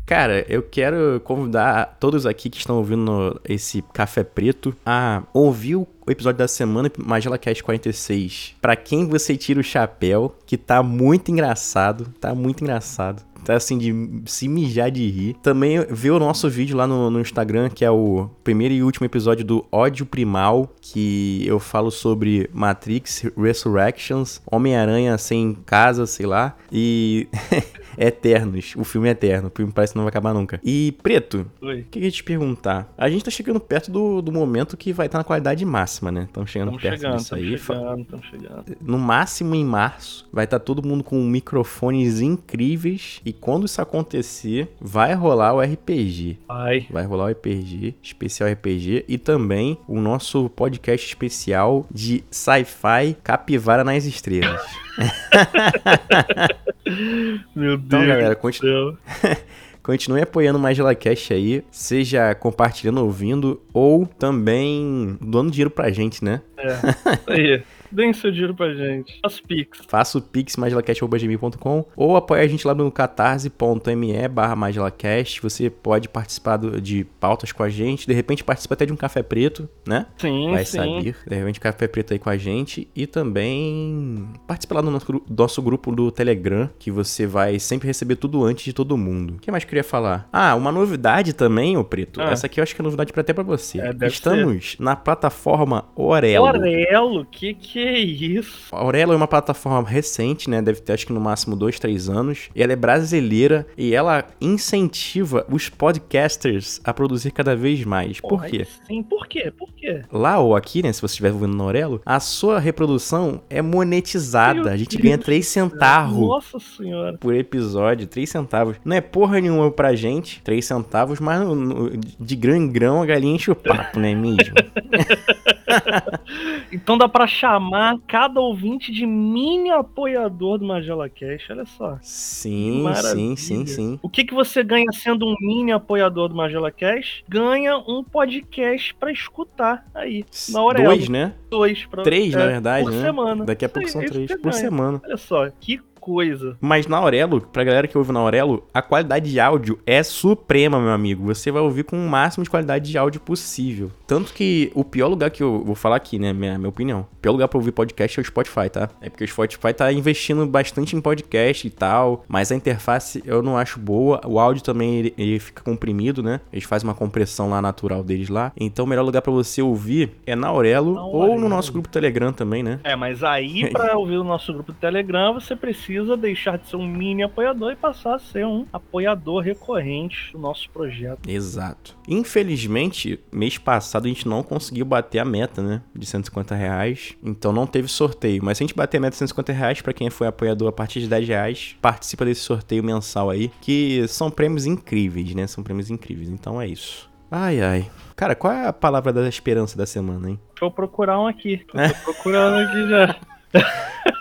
Cara, 0.09 0.43
eu 0.49 0.63
quero 0.63 1.21
convidar 1.23 1.99
todos 2.01 2.25
aqui 2.25 2.49
que 2.49 2.57
estão 2.57 2.79
ouvindo 2.79 3.39
esse 3.47 3.85
Café 3.93 4.25
Preto 4.25 4.75
a 4.85 5.23
ouvir 5.35 5.77
o 5.77 5.87
episódio 6.09 6.39
da 6.39 6.49
semana, 6.49 6.91
Magela 6.97 7.37
Cast 7.37 7.63
46. 7.63 8.57
Pra 8.59 8.75
quem 8.75 9.07
você 9.07 9.37
tira 9.37 9.61
o 9.61 9.63
chapéu, 9.63 10.35
que 10.47 10.57
tá 10.57 10.83
muito 10.83 11.31
engraçado, 11.31 12.07
tá 12.19 12.35
muito 12.35 12.65
engraçado. 12.65 13.23
Tá 13.45 13.55
assim, 13.55 13.77
de 13.77 14.23
se 14.25 14.49
mijar 14.49 14.91
de 14.91 15.07
rir. 15.09 15.37
Também 15.43 15.79
vê 15.91 16.11
o 16.11 16.19
nosso 16.19 16.49
vídeo 16.49 16.77
lá 16.77 16.87
no, 16.87 17.11
no 17.11 17.21
Instagram, 17.21 17.69
que 17.69 17.85
é 17.85 17.91
o 17.91 18.31
primeiro 18.43 18.73
e 18.75 18.83
último 18.83 19.05
episódio 19.05 19.45
do 19.45 19.65
Ódio 19.71 20.07
Primal, 20.07 20.73
que 20.81 21.47
eu 21.47 21.59
falo 21.61 21.91
sobre 21.91 22.49
Matrix 22.53 23.25
Resurrections, 23.37 24.41
Homem-Aranha 24.51 25.17
sem 25.19 25.55
casa, 25.67 26.07
sei 26.07 26.27
lá, 26.27 26.57
e 26.73 27.29
Eternos, 27.99 28.75
o 28.77 28.85
filme 28.85 29.09
é 29.09 29.13
eterno, 29.13 29.49
o 29.49 29.53
filme 29.55 29.73
parece 29.73 29.93
que 29.93 29.97
não 29.97 30.05
vai 30.05 30.11
acabar 30.11 30.33
nunca. 30.33 30.61
E, 30.65 30.93
Preto, 31.03 31.51
o 31.61 31.67
que 31.91 31.99
eu 31.99 32.03
ia 32.05 32.11
te 32.11 32.23
perguntar? 32.23 32.93
A 32.97 33.09
gente 33.11 33.25
tá 33.25 33.31
chegando 33.31 33.59
perto 33.61 33.91
do, 33.91 34.23
do 34.23 34.31
momento 34.33 34.77
que 34.77 34.93
vai 34.93 35.07
estar 35.07 35.19
na 35.19 35.25
qualidade 35.25 35.65
máxima, 35.65 36.11
né? 36.13 36.25
Estamos 36.25 36.51
chegando 36.51 36.69
Estamos 36.77 36.83
perto 36.83 37.01
chegando, 37.01 37.17
disso 37.19 37.35
aí. 37.35 37.59
chegando, 37.59 38.21
chegando. 38.31 38.65
no 38.81 38.99
máximo 38.99 39.55
em 39.55 39.65
março, 39.65 40.29
vai 40.33 40.45
estar 40.45 40.59
todo 40.59 40.87
mundo 40.87 41.03
com 41.03 41.21
microfones 41.23 42.21
incríveis. 42.21 43.21
E 43.25 43.33
quando 43.33 43.67
isso 43.67 43.81
acontecer, 43.83 44.71
vai 44.81 45.15
rolar 45.15 45.55
o 45.55 45.61
RPG. 45.61 46.39
Vai. 46.47 46.87
Vai 46.91 47.05
rolar 47.05 47.27
o 47.27 47.31
RPG, 47.31 47.95
especial 48.03 48.51
RPG, 48.51 49.05
e 49.09 49.19
também 49.19 49.79
o 49.89 50.01
nosso 50.01 50.49
podcast 50.51 51.07
especial 51.07 51.87
de 51.91 52.23
sci-fi 52.31 53.17
Capivara 53.23 53.83
nas 53.85 54.05
Estrelas. 54.05 54.61
Meu 57.55 57.77
Deus. 57.89 58.03
Então, 58.03 58.07
galera, 58.07 58.35
do 58.35 58.41
continu-. 58.41 58.99
Continue 59.83 60.21
apoiando 60.21 60.59
o 60.59 60.61
Magela 60.61 60.95
Cash 60.95 61.31
aí, 61.31 61.65
seja 61.71 62.35
compartilhando, 62.35 63.03
ouvindo, 63.03 63.59
ou 63.73 64.05
também 64.05 65.17
dando 65.19 65.51
dinheiro 65.51 65.71
pra 65.71 65.91
gente, 65.91 66.23
né? 66.23 66.43
É. 66.59 66.67
Isso 66.75 67.31
aí. 67.31 67.63
Deem 67.91 68.13
seu 68.13 68.31
dinheiro 68.31 68.55
pra 68.55 68.73
gente. 68.75 69.19
As 69.23 69.41
Pix. 69.41 69.81
Faça 69.89 70.19
o 70.19 70.23
pix 70.23 70.57
magelacast.gmail.com 70.57 71.85
ou 71.97 72.17
apoie 72.17 72.41
a 72.41 72.47
gente 72.47 72.67
lá 72.67 72.75
no 72.75 72.91
catarse.me 72.91 74.29
barra 74.29 74.57
magelacast. 74.57 75.41
Você 75.43 75.71
pode 75.71 76.09
participar 76.09 76.57
do- 76.57 76.81
de 76.81 77.05
pautas 77.21 77.53
com 77.53 77.63
a 77.63 77.69
gente, 77.69 78.07
de 78.07 78.13
repente 78.13 78.45
participa 78.45 78.75
até 78.75 78.87
de 78.87 78.93
um 78.93 78.97
café 78.97 79.23
preto, 79.23 79.69
né? 79.87 80.07
Sim, 80.19 80.51
Vai 80.53 80.65
sim. 80.65 80.77
saber, 80.79 81.17
de 81.27 81.35
repente 81.35 81.61
café 81.61 81.87
preto 81.89 82.13
aí 82.13 82.19
com 82.19 82.31
a 82.31 82.37
gente 82.37 82.89
e 82.95 83.07
também 83.07 84.27
participa 84.47 84.77
lá 84.77 84.81
do 84.81 84.91
nosso, 84.91 85.07
gru- 85.07 85.25
nosso 85.29 85.63
grupo 85.63 85.95
do 85.95 86.11
Telegram, 86.11 86.69
que 86.79 86.91
você 86.91 87.27
vai 87.27 87.59
sempre 87.59 87.87
receber 87.87 88.17
tudo 88.17 88.45
antes 88.45 88.65
de 88.65 88.73
todo 88.73 88.97
mundo. 88.97 89.35
O 89.35 89.39
que 89.39 89.51
mais 89.51 89.63
eu 89.63 89.69
queria 89.69 89.85
falar? 89.85 90.29
Ah, 90.33 90.55
uma 90.55 90.71
novidade 90.73 91.33
também, 91.33 91.77
ô 91.77 91.85
Preto. 91.85 92.21
Ah. 92.21 92.31
Essa 92.31 92.47
aqui 92.47 92.61
eu 92.61 92.63
acho 92.63 92.75
que 92.75 92.81
é 92.81 92.85
novidade 92.85 93.13
pra- 93.13 93.21
até 93.23 93.33
pra 93.33 93.43
você. 93.45 93.81
É, 93.81 94.07
Estamos 94.07 94.77
na 94.79 94.95
plataforma 94.97 95.87
Orelo. 95.97 96.45
Orelo, 96.47 97.25
que 97.25 97.55
que 97.55 97.78
é 97.81 97.99
isso? 97.99 98.75
A 98.75 98.79
Aurelo 98.81 99.13
é 99.13 99.17
uma 99.17 99.27
plataforma 99.29 99.89
recente, 99.89 100.49
né? 100.51 100.61
Deve 100.63 100.81
ter 100.81 100.93
acho 100.93 101.07
que 101.07 101.13
no 101.13 101.21
máximo 101.21 101.55
dois, 101.57 101.79
três 101.79 102.09
anos. 102.09 102.49
E 102.55 102.63
ela 102.63 102.73
é 102.73 102.77
brasileira 102.77 103.67
e 103.77 103.95
ela 103.95 104.25
incentiva 104.41 105.47
os 105.51 105.69
podcasters 105.69 106.81
a 106.85 106.93
produzir 106.93 107.31
cada 107.31 107.55
vez 107.57 107.85
mais. 107.85 108.21
Por 108.21 108.29
Porra, 108.31 108.49
quê? 108.49 108.67
Sim, 108.87 109.03
por 109.03 109.27
quê? 109.27 109.53
Por 109.57 109.73
quê? 109.75 110.03
Lá 110.13 110.39
ou 110.39 110.55
aqui, 110.57 110.83
né? 110.83 110.93
Se 110.93 111.01
você 111.01 111.13
estiver 111.13 111.33
ouvindo 111.33 111.57
na 111.57 111.65
Aurelo, 111.65 112.01
a 112.05 112.21
sua 112.21 112.59
reprodução 112.59 113.41
é 113.49 113.61
monetizada. 113.63 114.61
Meu 114.65 114.73
a 114.73 114.77
gente 114.77 114.97
Deus 114.97 115.03
ganha 115.03 115.19
3 115.19 115.47
centavos 115.47 116.21
Nossa 116.29 116.59
senhora. 116.59 117.17
por 117.19 117.35
episódio, 117.35 118.07
3 118.07 118.29
centavos. 118.29 118.77
Não 118.85 118.97
é 118.97 119.01
porra 119.01 119.41
nenhuma 119.41 119.71
pra 119.71 119.95
gente, 119.95 120.41
3 120.43 120.65
centavos, 120.65 121.21
mas 121.21 121.41
no- 121.41 121.55
no- 121.55 121.91
de 121.97 122.37
grão 122.37 122.57
em 122.57 122.69
grão 122.69 123.03
a 123.03 123.07
galinha 123.07 123.35
enche 123.35 123.51
o 123.51 123.57
papo, 123.57 123.99
não 123.99 124.07
é 124.09 124.15
mesmo? 124.15 124.55
Então 126.73 126.99
dá 126.99 127.09
pra 127.09 127.27
chamar 127.27 127.99
cada 128.07 128.41
ouvinte 128.41 128.93
de 128.93 129.07
mini 129.07 129.71
apoiador 129.71 130.59
do 130.59 130.67
Magela 130.67 131.09
Cash, 131.09 131.49
olha 131.51 131.65
só. 131.65 131.99
sim, 132.03 132.85
sim, 132.95 133.37
sim, 133.37 133.67
sim. 133.67 133.99
O 134.03 134.09
que, 134.09 134.25
que 134.25 134.35
você 134.35 134.63
ganha 134.63 134.91
sendo 134.93 135.27
um 135.27 135.35
mini 135.41 135.73
apoiador 135.73 136.29
do 136.29 136.35
Magela 136.35 136.71
Cash? 136.71 137.23
Ganha 137.29 137.79
um 137.79 138.05
podcast 138.05 138.95
pra 138.95 139.11
escutar 139.11 139.87
aí, 139.95 140.25
na 140.51 140.63
Orelo. 140.63 140.89
Dois, 140.89 141.09
né? 141.09 141.35
Dois 141.51 141.87
pra, 141.87 142.03
Três, 142.03 142.35
na 142.35 142.43
é, 142.43 142.47
verdade, 142.47 142.85
por 142.85 142.93
né? 142.93 143.03
semana. 143.03 143.45
Daqui 143.45 143.65
a 143.65 143.69
pouco 143.69 143.87
aí, 143.87 143.93
são 143.93 144.03
é 144.03 144.07
três 144.07 144.31
por 144.31 144.41
ganha. 144.43 144.53
semana. 144.53 145.01
Olha 145.05 145.17
só, 145.17 145.49
que 145.61 145.81
coisa. 145.99 146.57
Mas 146.61 146.87
na 146.87 146.97
Aurelo, 146.97 147.41
pra 147.41 147.65
galera 147.65 147.89
que 147.89 147.97
ouve 147.99 148.13
na 148.13 148.21
Aurelo, 148.21 148.67
a 148.73 148.81
qualidade 148.81 149.31
de 149.31 149.41
áudio 149.41 149.79
é 149.87 150.03
suprema, 150.03 150.81
meu 150.81 150.93
amigo. 150.93 151.25
Você 151.25 151.51
vai 151.51 151.63
ouvir 151.63 151.85
com 151.85 151.97
o 151.97 152.09
máximo 152.09 152.45
de 152.45 152.51
qualidade 152.51 152.91
de 152.91 152.97
áudio 152.99 153.21
possível. 153.21 153.91
Tanto 154.07 154.33
que 154.33 154.71
o 154.75 154.85
pior 154.85 155.09
lugar 155.09 155.31
que 155.31 155.43
eu 155.43 155.63
vou 155.65 155.75
falar 155.75 155.97
aqui, 155.97 156.19
né, 156.19 156.33
minha, 156.33 156.57
minha 156.59 156.69
opinião, 156.69 157.07
o 157.13 157.17
pior 157.17 157.33
lugar 157.33 157.49
pra 157.49 157.59
ouvir 157.59 157.73
podcast 157.73 158.19
é 158.19 158.23
o 158.23 158.25
Spotify, 158.25 158.71
tá? 158.71 158.89
É 159.01 159.11
porque 159.11 159.25
o 159.25 159.29
Spotify 159.29 159.73
tá 159.75 159.93
investindo 159.93 160.47
bastante 160.47 160.97
em 160.97 161.01
podcast 161.01 161.67
e 161.67 161.71
tal, 161.71 162.25
mas 162.29 162.51
a 162.53 162.55
interface 162.57 163.23
eu 163.27 163.43
não 163.43 163.57
acho 163.57 163.79
boa. 163.79 164.21
O 164.25 164.39
áudio 164.39 164.63
também 164.63 164.99
ele, 164.99 165.15
ele 165.19 165.39
fica 165.39 165.63
comprimido, 165.63 166.23
né? 166.23 166.41
Eles 166.53 166.65
fazem 166.65 166.89
uma 166.89 166.95
compressão 166.95 167.51
lá 167.51 167.61
natural 167.61 168.03
deles 168.03 168.29
lá. 168.29 168.53
Então 168.59 168.85
o 168.85 168.89
melhor 168.89 169.03
lugar 169.03 169.23
pra 169.23 169.33
você 169.33 169.61
ouvir 169.61 170.13
é 170.27 170.35
na 170.35 170.49
Aurelo 170.49 170.95
Na 170.95 171.05
ou 171.05 171.39
no 171.39 171.49
nosso 171.49 171.73
grupo 171.73 171.89
Telegram 171.89 172.33
também, 172.33 172.63
né? 172.63 172.81
É, 172.85 172.97
mas 172.97 173.23
aí 173.23 173.71
pra 173.71 173.97
ouvir 173.99 174.19
o 174.19 174.25
nosso 174.25 174.53
grupo 174.53 174.73
Telegram, 174.73 175.35
você 175.35 175.55
precisa 175.57 175.88
deixar 176.17 176.59
de 176.59 176.69
ser 176.69 176.77
um 176.77 176.87
mini 176.87 177.23
apoiador 177.23 177.73
e 177.73 177.77
passar 177.77 178.15
a 178.15 178.19
ser 178.19 178.47
um 178.47 178.67
apoiador 178.73 179.43
recorrente 179.43 180.33
do 180.33 180.39
nosso 180.39 180.69
projeto. 180.71 181.29
Exato. 181.29 181.97
Infelizmente, 182.07 183.21
mês 183.33 183.59
passado 183.59 184.07
a 184.07 184.09
gente 184.09 184.29
não 184.29 184.43
conseguiu 184.43 184.85
bater 184.85 185.19
a 185.19 185.25
meta, 185.25 185.63
né? 185.63 185.83
De 185.95 186.07
150 186.07 186.55
reais. 186.55 187.17
Então 187.23 187.53
não 187.53 187.67
teve 187.67 187.89
sorteio. 187.89 188.43
Mas 188.45 188.59
se 188.59 188.65
a 188.65 188.67
gente 188.67 188.77
bater 188.77 188.99
a 188.99 189.01
meta 189.01 189.13
de 189.13 189.19
150 189.19 189.53
reais, 189.53 189.81
pra 189.81 189.93
quem 189.93 190.11
foi 190.11 190.27
apoiador 190.27 190.69
a 190.69 190.73
partir 190.73 191.01
de 191.01 191.09
10 191.09 191.29
reais, 191.29 191.77
participa 191.81 192.25
desse 192.25 192.43
sorteio 192.43 192.83
mensal 192.85 193.31
aí. 193.31 193.51
Que 193.61 194.07
são 194.09 194.31
prêmios 194.31 194.67
incríveis, 194.67 195.35
né? 195.35 195.47
São 195.47 195.65
prêmios 195.65 195.91
incríveis. 195.91 196.29
Então 196.29 196.61
é 196.61 196.67
isso. 196.67 197.09
Ai, 197.31 197.61
ai. 197.61 197.91
Cara, 198.17 198.35
qual 198.35 198.53
é 198.53 198.67
a 198.67 198.73
palavra 198.73 199.13
da 199.13 199.29
esperança 199.29 199.77
da 199.77 199.87
semana, 199.87 200.31
hein? 200.31 200.41
Deixa 200.51 200.65
eu 200.65 200.71
procurar 200.71 201.21
um 201.21 201.27
aqui. 201.27 201.59
Tô 201.69 202.13
procurando 202.13 202.57
aqui 202.57 202.89
já. 202.89 203.17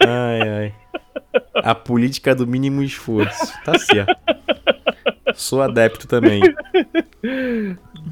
Ai, 0.06 0.42
ai. 0.50 0.74
A 1.56 1.76
política 1.76 2.34
do 2.34 2.48
mínimo 2.48 2.82
esforço. 2.82 3.54
Tá 3.64 3.78
certo. 3.78 4.16
Sou 5.36 5.62
adepto 5.62 6.08
também. 6.08 6.42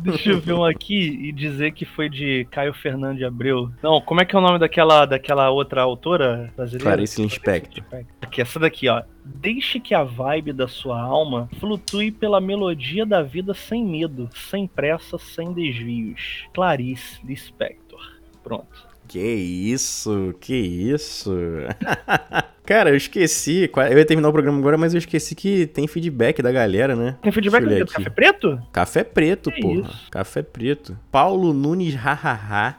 Deixa 0.03 0.29
eu 0.29 0.39
ver 0.39 0.53
um 0.53 0.63
aqui 0.63 0.99
e 0.99 1.31
dizer 1.31 1.71
que 1.71 1.85
foi 1.85 2.09
de 2.09 2.45
Caio 2.51 2.73
Fernando 2.73 3.17
de 3.17 3.25
Abreu. 3.25 3.71
Não, 3.81 4.01
como 4.01 4.21
é 4.21 4.25
que 4.25 4.35
é 4.35 4.39
o 4.39 4.41
nome 4.41 4.59
daquela, 4.59 5.05
daquela 5.05 5.49
outra 5.49 5.81
autora 5.81 6.51
brasileira? 6.55 6.91
Clarice 6.91 7.21
Lispector. 7.21 7.83
Aqui, 8.21 8.41
essa 8.41 8.59
daqui, 8.59 8.87
ó. 8.89 9.01
Deixe 9.23 9.79
que 9.79 9.95
a 9.95 10.03
vibe 10.03 10.53
da 10.53 10.67
sua 10.67 11.01
alma 11.01 11.49
flutue 11.59 12.11
pela 12.11 12.39
melodia 12.39 13.05
da 13.05 13.23
vida 13.23 13.53
sem 13.53 13.83
medo, 13.83 14.29
sem 14.33 14.67
pressa, 14.67 15.17
sem 15.17 15.53
desvios. 15.53 16.45
Clarice 16.53 17.19
Lispector. 17.25 18.01
Pronto. 18.43 18.94
Que 19.07 19.19
isso, 19.19 20.33
que 20.39 20.55
isso. 20.55 21.31
Cara, 22.65 22.89
eu 22.89 22.95
esqueci. 22.95 23.69
Eu 23.91 23.97
ia 23.97 24.05
terminar 24.05 24.29
o 24.29 24.33
programa 24.33 24.57
agora, 24.57 24.77
mas 24.77 24.93
eu 24.93 24.97
esqueci 24.97 25.35
que 25.35 25.67
tem 25.67 25.87
feedback 25.87 26.41
da 26.41 26.51
galera, 26.51 26.95
né? 26.95 27.15
Tem 27.21 27.31
feedback 27.31 27.63
do 27.63 27.85
Café 27.85 28.09
Preto? 28.09 28.61
Café 28.71 29.03
preto, 29.03 29.51
Que 29.51 29.61
porra. 29.61 29.81
isso? 29.81 30.07
Café 30.09 30.41
preto. 30.41 30.97
Paulo 31.11 31.53
Nunes, 31.53 31.93
hahaha. 31.93 32.75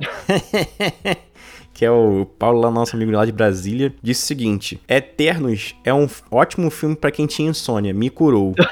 que 1.72 1.84
é 1.84 1.90
o 1.90 2.26
Paulo, 2.38 2.60
lá, 2.60 2.70
nosso 2.70 2.96
amigo 2.96 3.12
lá 3.12 3.24
de 3.24 3.30
Brasília, 3.32 3.94
disse 4.02 4.24
o 4.24 4.26
seguinte: 4.26 4.80
Eternos 4.88 5.76
é 5.84 5.94
um 5.94 6.08
ótimo 6.32 6.68
filme 6.68 6.96
pra 6.96 7.12
quem 7.12 7.26
tinha 7.26 7.50
insônia, 7.50 7.94
me 7.94 8.10
curou. 8.10 8.54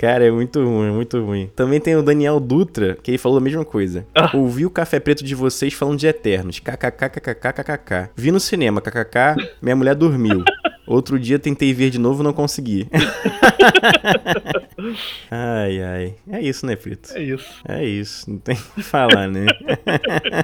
Cara, 0.00 0.24
é 0.24 0.30
muito 0.30 0.64
ruim, 0.64 0.88
é 0.88 0.90
muito 0.90 1.22
ruim. 1.22 1.50
Também 1.54 1.78
tem 1.78 1.94
o 1.94 2.02
Daniel 2.02 2.40
Dutra, 2.40 2.96
que 3.02 3.10
ele 3.10 3.18
falou 3.18 3.36
a 3.36 3.40
mesma 3.40 3.66
coisa. 3.66 4.06
Ah. 4.14 4.34
Ouvi 4.34 4.64
o 4.64 4.70
Café 4.70 4.98
Preto 4.98 5.22
de 5.22 5.34
vocês 5.34 5.74
falando 5.74 5.98
de 5.98 6.06
Eternos. 6.06 6.58
KKKKKKKK. 6.58 8.08
Vi 8.16 8.32
no 8.32 8.40
cinema, 8.40 8.80
kkk. 8.80 9.36
Minha 9.60 9.76
mulher 9.76 9.94
dormiu. 9.94 10.42
Outro 10.88 11.18
dia 11.18 11.38
tentei 11.38 11.74
ver 11.74 11.90
de 11.90 11.98
novo 11.98 12.22
não 12.22 12.32
consegui. 12.32 12.88
ai, 15.30 15.82
ai. 15.82 16.14
É 16.32 16.40
isso, 16.40 16.64
né, 16.64 16.76
Preto? 16.76 17.14
É 17.14 17.22
isso. 17.22 17.62
É 17.68 17.84
isso, 17.84 18.30
não 18.30 18.38
tem 18.38 18.56
o 18.56 18.74
que 18.76 18.82
falar, 18.82 19.28
né? 19.28 19.44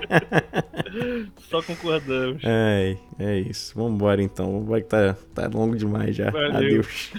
Só 1.49 1.63
concordamos. 1.63 2.43
Ai, 2.45 2.99
é 3.19 3.39
isso. 3.39 3.73
Vambora 3.75 4.23
então. 4.23 4.53
Vambora 4.53 4.83
que 4.83 4.89
tá, 4.89 5.17
tá 5.35 5.49
longo 5.49 5.75
demais 5.75 6.15
já. 6.15 6.31
Valeu. 6.31 6.55
Adeus. 6.55 7.11